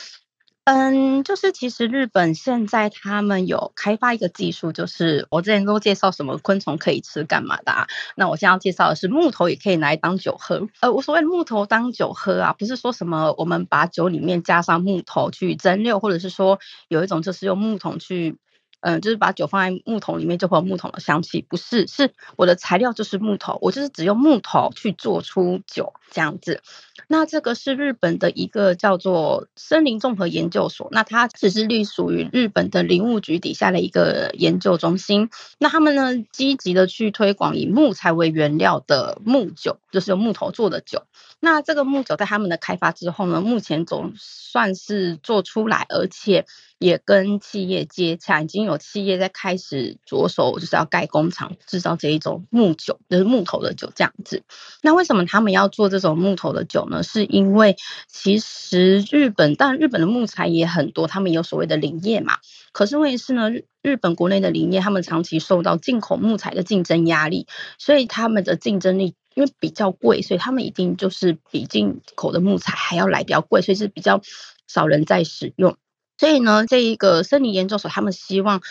[0.67, 7.87] 嗯，就是其实日本现在他们有开发一个技术，就是我之前都介绍什么昆虫可以吃干嘛的啊，
[8.17, 10.67] 那我现在要介绍的是木头也可以拿来当酒喝。
[10.81, 16.59] 呃，我所谓的木头当酒喝啊，不是说什么我们把酒里面加上木头去蒸馏，或者是说
[16.89, 18.37] 有一种就是用木桶去。
[18.81, 21.45] 嗯，就是把酒放在木桶里面，就会有木桶的香气。
[21.49, 26.63] 不是，是我的材料就是木头，我就是只用木头去做出酒这样子。
[27.09, 35.31] 那这个是日本的一个叫做森林综合研究所，那它只是隶属于日本的林务局底下的一个研究中心。
[35.59, 41.05] 那他们呢，积极的去推广以木材为原料的木酒，就是用木头做的酒。
[41.39, 46.47] 那这个木酒在他们的开发之后呢，目前总算是做出来，而且。
[46.79, 54.43] 也跟企业接洽，已经有企业在开始着手，就是要盖工厂制造这一种木酒，就是木头的酒这样子。
[54.83, 57.03] 那为什么他们要做这种木头的酒呢？
[57.03, 57.77] 是因为
[58.09, 62.39] 其实日本，但日本的木材也很多，他们有所谓的林业嘛。
[62.73, 63.51] 可是问题是呢，
[63.83, 67.47] 日本国内的林业，他们长期受到进口木材的竞争压力，
[67.79, 74.21] 所以他们的竞争力因为比较贵，所以他们一定就是比进口的木材还要来比较贵，所以是比较
[74.67, 75.77] 少人在使用。
[76.19, 78.63] 所以呢，这一个森林研究所，他们希望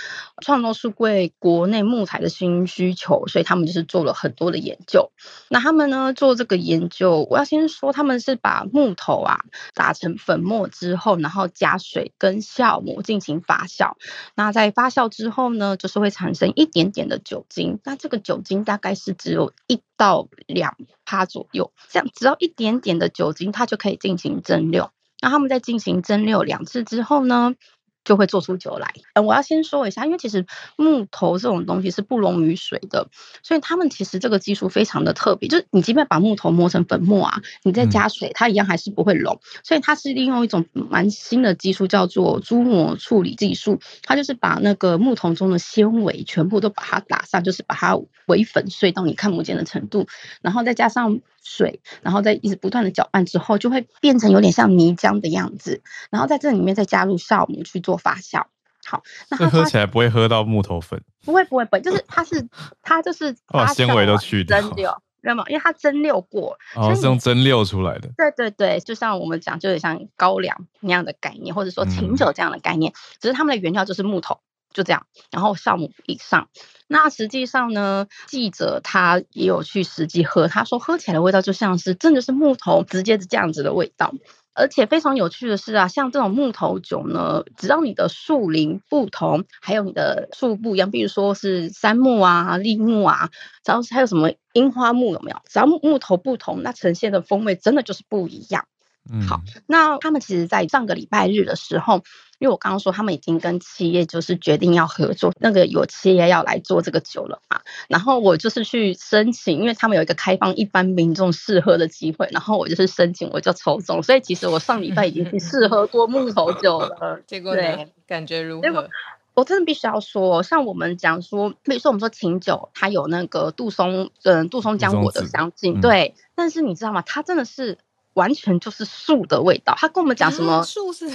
[0.42, 5.12] 创造出为国内木材的新需求，所以他们就是做了很多的研究。
[5.50, 13.94] 那他们呢做这个研究，我要先说，他们是把木头啊打成粉末之后，然后加水跟酵母进行发酵。
[14.36, 17.80] 那在发酵之后呢，就是会产生一点点的酒精。
[17.84, 20.76] 那这个酒精大概是只有一到两
[21.06, 24.90] 趴左右，这样只要一点点的酒精，它就可以进行蒸馏。
[25.22, 27.56] 那他们在进行蒸馏两次之后呢，
[28.04, 28.94] 就会做出酒来。
[29.14, 30.46] 呃，我要先说一下，因为其实
[30.78, 33.08] 木头这种东西是不溶于水的，
[33.42, 35.50] 所以他们其实这个技术非常的特别。
[35.50, 39.40] 就是你即便把木头磨成粉末啊，你再加水，它一样还是不会溶。
[39.64, 43.80] 所以它是利用一种蛮新的技术，叫做珠膜处理技术。
[44.04, 47.98] 它就是把那个木头中的纤维全部都把它打散，就是把它
[48.28, 50.06] 微粉碎到你看不见的程度，
[50.44, 55.82] 然后再加上水，然后再一直不断的搅拌之后，就会变成有点像泥浆的样子。
[56.10, 57.96] 然后在这里面再加入酵母去做。
[58.06, 58.44] 发酵
[58.86, 62.48] 好，那它喝起来不会喝到木头粉，不会不会不会，就是它是
[62.84, 65.44] 它就是 把纤维都去掉，蒸馏，知道吗？
[65.48, 68.10] 因为它蒸馏过，哦，是用蒸馏出来的。
[68.16, 74.40] 对对对，就像我们讲，就有点像高粱那样的概念，或者说琴酒这样的概念，嗯、只是他们的原料就是木头，
[74.76, 76.50] 就这样，然后酵母以上。
[76.88, 84.14] 那实际上呢，记者他也有去实际喝，他说喝起来的味道就像是真的是木头直接是这样子的味道。
[84.58, 93.32] 而且非常有趣的是啊，像这种木头酒呢，只要你的树林不同，还有你的树不一样，比如说是杉木啊、櫟木啊，
[93.66, 95.42] 然后还有什么樱花木有没有？
[95.50, 98.66] 只要木头不同，那呈现的风味真的就是不一样。
[99.12, 102.04] 嗯，好，那他们其实在上个礼拜日的时候。
[102.38, 117.22] 因为我刚刚说他们已经跟企业就是决定要合作，那个有企业要来做这个酒了嘛，然后我就是去申请，因为他们有一个开放一般民众试喝的机会，然后我就是申请，我就抽中，所以其实我上礼拜已经去试喝过木头酒了。
[117.26, 118.90] 结果对，感觉如何？
[119.34, 127.02] 我真的必须要说，像我们讲说，比如说我们说琴酒，它有那个杜松，嗯，杜松浆果的香气，对，但是你知道吗？
[127.02, 127.78] 它真的是。
[128.16, 130.62] 完全就是树的味道，他跟我们讲什么？
[130.64, 131.08] 树是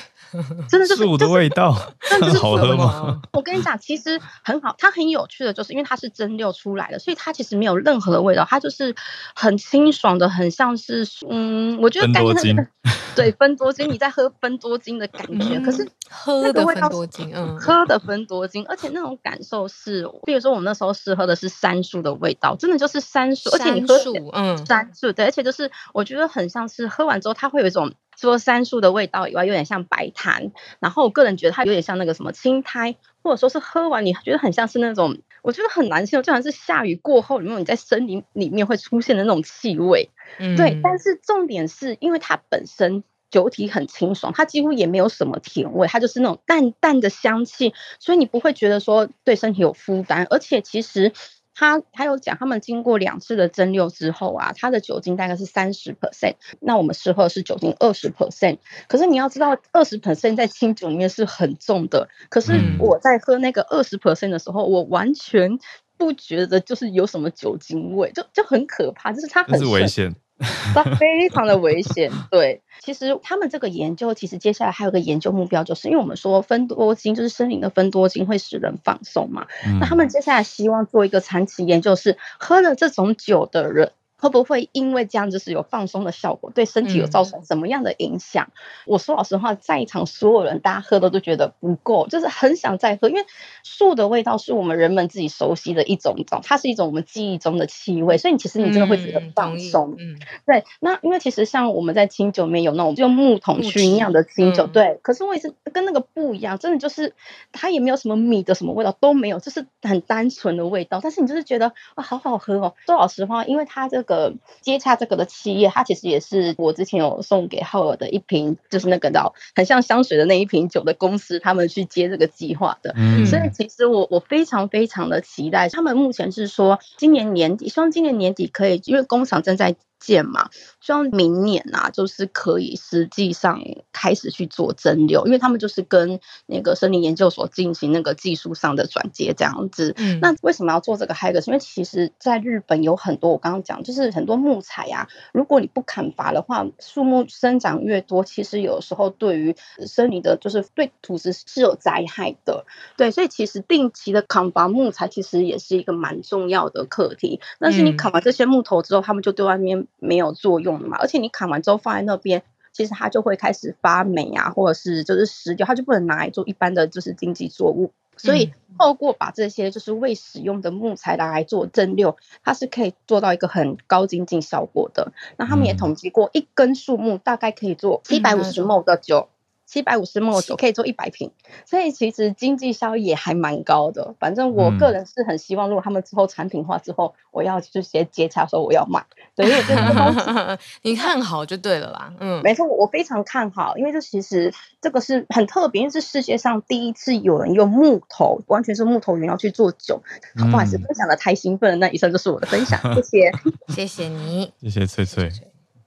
[0.68, 1.76] 真的就是树的味道，
[2.08, 3.20] 真的是好喝吗？
[3.32, 8.94] 我跟你讲，其实很好，它很有趣的就是因为它是蒸馏出来的，所以它其实没有任何的味道，它就是
[9.34, 12.68] 很清爽的，很像是嗯，我觉得感觉很
[13.16, 23.98] 对分多精， 你在喝分多精的感觉，可是喝的芬多精，嗯，喝的分多精，而且那种感受是，比如说我们那时候试喝的是杉树的味道，真的就是杉树，而且你喝
[24.34, 26.89] 嗯杉树对，而且就是我觉得很像是。
[26.90, 30.52] 喝完之后，它会有一种除了杉树的味道以外，有点像白檀。
[30.80, 40.10] 然后我个人觉得它有点像那个什么青苔，或者说是喝完你觉得很像是那种，我觉得很难形容，就好像是下雨过后，里面你在森林里面会出现的那种气味。
[40.38, 40.78] 嗯，对。
[40.82, 51.12] 但是重点是因为它本身酒体很清爽，它几乎也没有什么甜味，它就是那种淡淡的香气，所以你不会觉得说对身体有负担，而且其实。
[51.54, 58.58] 他他有讲，他们经过两次的蒸馏之后啊，它的酒精大概是三十 percent，那我们试喝是酒精二十 percent。
[58.88, 62.08] 可是你要知道，二十 percent 在清酒里面是很重的。
[62.28, 65.58] 可是我在喝那个二十 percent 的时候，我完全
[65.98, 70.14] 不觉得就是有什么酒精味，就就很可怕，就是它很是危险。
[70.74, 72.62] 它非常的危险，对。
[72.80, 83.92] 其实他们这个研究，其实接下来还有个研究目标，就是因为我们说分多精就是森林的分多精会使人放松嘛，嗯、那他们接下来希望做一个长期研究，是喝了这种酒的人。
[84.20, 88.50] 会不会因为这样就是有放松的效果，对身体有造成什么样的影响？
[88.50, 88.52] 嗯、
[88.86, 93.24] 我说老实话，在场所有人大家喝的都觉得不够，就是很想再喝，因为
[93.64, 99.96] 树的味道是我们人们自己熟悉的一种一种，它是一种我们记忆中的气味，所以其实你真的会觉得放松。
[99.98, 100.64] 嗯，对。
[100.80, 105.00] 那因为其实像我们在清酒里面有那种用木桶去酿的清酒，嗯、对。
[105.02, 107.14] 可是我也是跟那个不一样，真的就是
[107.52, 111.00] 它也没有什么米的什么味道都没有，就是很单纯的味道。
[111.02, 112.74] 但是你就是觉得哇，好好喝哦。
[112.84, 114.09] 说老实话，因为它这个。
[114.10, 122.92] 呃，接洽这个的企业，它其实也是我之前有送给浩尔的一瓶，就是那个叫很像香水的那一瓶酒的公司，他们去接这个计划的。
[122.96, 129.76] 嗯，所以其实我我非常非常的期待，他们目前是说今年年底，希望今年年底可以，因为工厂正在。
[130.00, 130.48] 建嘛，
[130.80, 133.60] 希望明年啊，就是可以实际上
[133.92, 139.94] 开始去做蒸馏，因为他们就是跟那个森林研究所进行那个技术上的转接这样子。
[139.98, 141.46] 嗯，那为什么要做这个 Haggis？
[141.46, 149.54] 因为其实在日本有很多，我刚刚讲就是很多木材啊，如果你不砍伐的话，树木生长越多，其实有时候对于
[149.86, 152.64] 森林的，就是对土质是有灾害的。
[152.96, 157.40] 对，所以其实定期的砍伐木材，其实也是一个蛮重要的课题。
[157.58, 159.86] 但是你砍完这些木头之后，他们就对外面。
[159.98, 167.92] 没有作用的嘛，而且你砍完之后放在那边，其实它就会开始发霉啊，或者是就是湿掉，它就不能拿来做一般的就是经济作物。
[168.16, 175.12] 所以透过把这些就是未使用的木材拿来做蒸馏，它是可以做到一个很高精进效果的。
[175.38, 179.28] 那他们也统计过，一根树木大概可以做一百五十 ml 的酒。
[179.70, 181.30] 七百五十亩酒可以做一百瓶，
[181.64, 184.16] 所以其实经济效益也还蛮高的。
[184.18, 189.06] 反正我个人是很希望，如果他们之后产品化之后，我要直接接洽说我要买。
[189.36, 192.12] 对，因为这个东西你看好就对了啦。
[192.18, 200.02] 嗯，没错，我非常看好，因为这其实这个是很特别，因为是世界上第一次有人用木头，完全是木头原料去做酒。
[200.34, 203.32] 不好意思，分享的太兴奋了，那以上就是我的分享，谢谢，
[203.72, 205.30] 谢谢你，谢谢翠翠，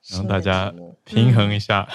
[0.10, 0.74] 让大家
[1.04, 1.86] 平衡一下。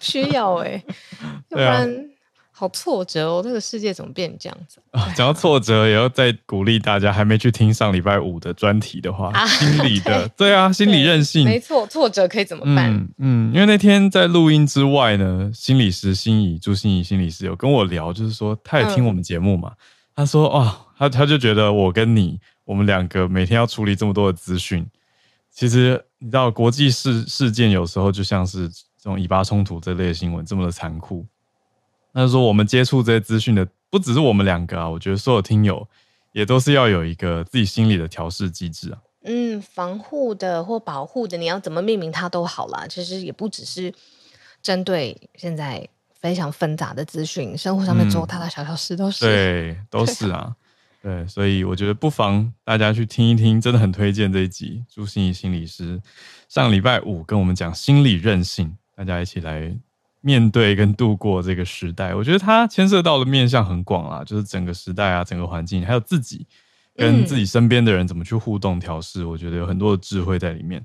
[0.00, 0.84] 需要哎、欸，
[1.50, 2.06] 要不然
[2.50, 3.42] 好挫折哦。
[3.44, 4.80] 这个世界怎么变这样子？
[4.92, 11.86] 啊，讲到挫折，也要再鼓励大家，还没去听上礼拜五的专题的话，啊、心理的对，对啊，心理韧性没错。
[11.86, 12.90] 挫折可以怎么办？
[12.94, 19.72] 嗯，嗯，因为那天在录音之外呢，心理师心仪朱心怡心理师有跟我聊，就是说他也听我们节目嘛。
[19.72, 19.76] 嗯、
[20.16, 24.86] 他说哦，他他就觉得我跟你，我们两个每天要处理这么多的资讯，
[25.52, 28.70] 其实你知道国际事事件有时候就像是。
[29.06, 31.24] 这种以巴冲突这类的新闻这么的残酷，
[32.10, 35.86] 那就说我们接触这些资讯的不只是我们两个啊，我觉得所有听友
[36.32, 38.98] 也都是要有一个自己心理的调试机制啊。
[39.22, 42.84] 嗯，防护的或保护的，你要怎么命名它都好啦。
[42.88, 43.94] 其实也不只是
[44.60, 45.88] 针对现在
[46.20, 49.24] 非常纷杂的资讯，生活上面做大大小小事都是。
[49.24, 50.56] 嗯、对，都是啊。
[51.00, 56.02] 对，所以我觉得不妨大家去听一听，真的很推荐这一集朱心怡心理师
[56.48, 58.76] 上礼拜五跟我们讲心理韧性。
[58.96, 59.72] 大家一起来
[60.22, 66.44] 面对跟度过这个时代，我觉得它牵涉到的面向很广啊，就是整个时代啊，整个环境，还有自己
[66.96, 70.84] 跟自己身边的人怎么去互动调试，嗯、我觉得有很多的智慧在里面。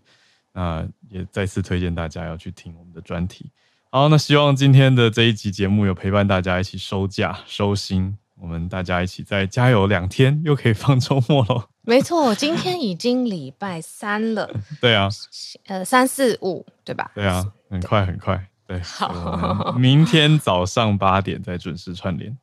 [0.53, 3.49] 那也再次推荐大家要去听我们的专题。
[3.89, 11.69] 好，那希望今天的这一集节目有陪伴大家一起收假收心，我们大家一起再加油两天，又可以放周末了。
[11.85, 14.49] 没错，今天已经礼拜三了。
[14.81, 15.07] 对啊，
[15.67, 17.11] 呃，三四五，对吧？
[17.13, 18.47] 对啊，很快很快。
[18.65, 22.35] 对，好，明天早上八点再准时串联。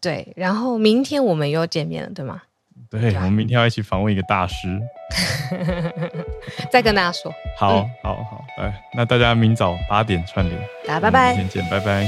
[0.00, 2.42] 对，然后明天我们又见面了，对吗？
[2.90, 4.80] 对，我们明天要一起访问一个大师。
[6.70, 7.32] 再跟大家说。
[7.56, 12.06] 好，嗯、好，好，来，那大家明早八点串联，大家拜拜，明天见，拜拜。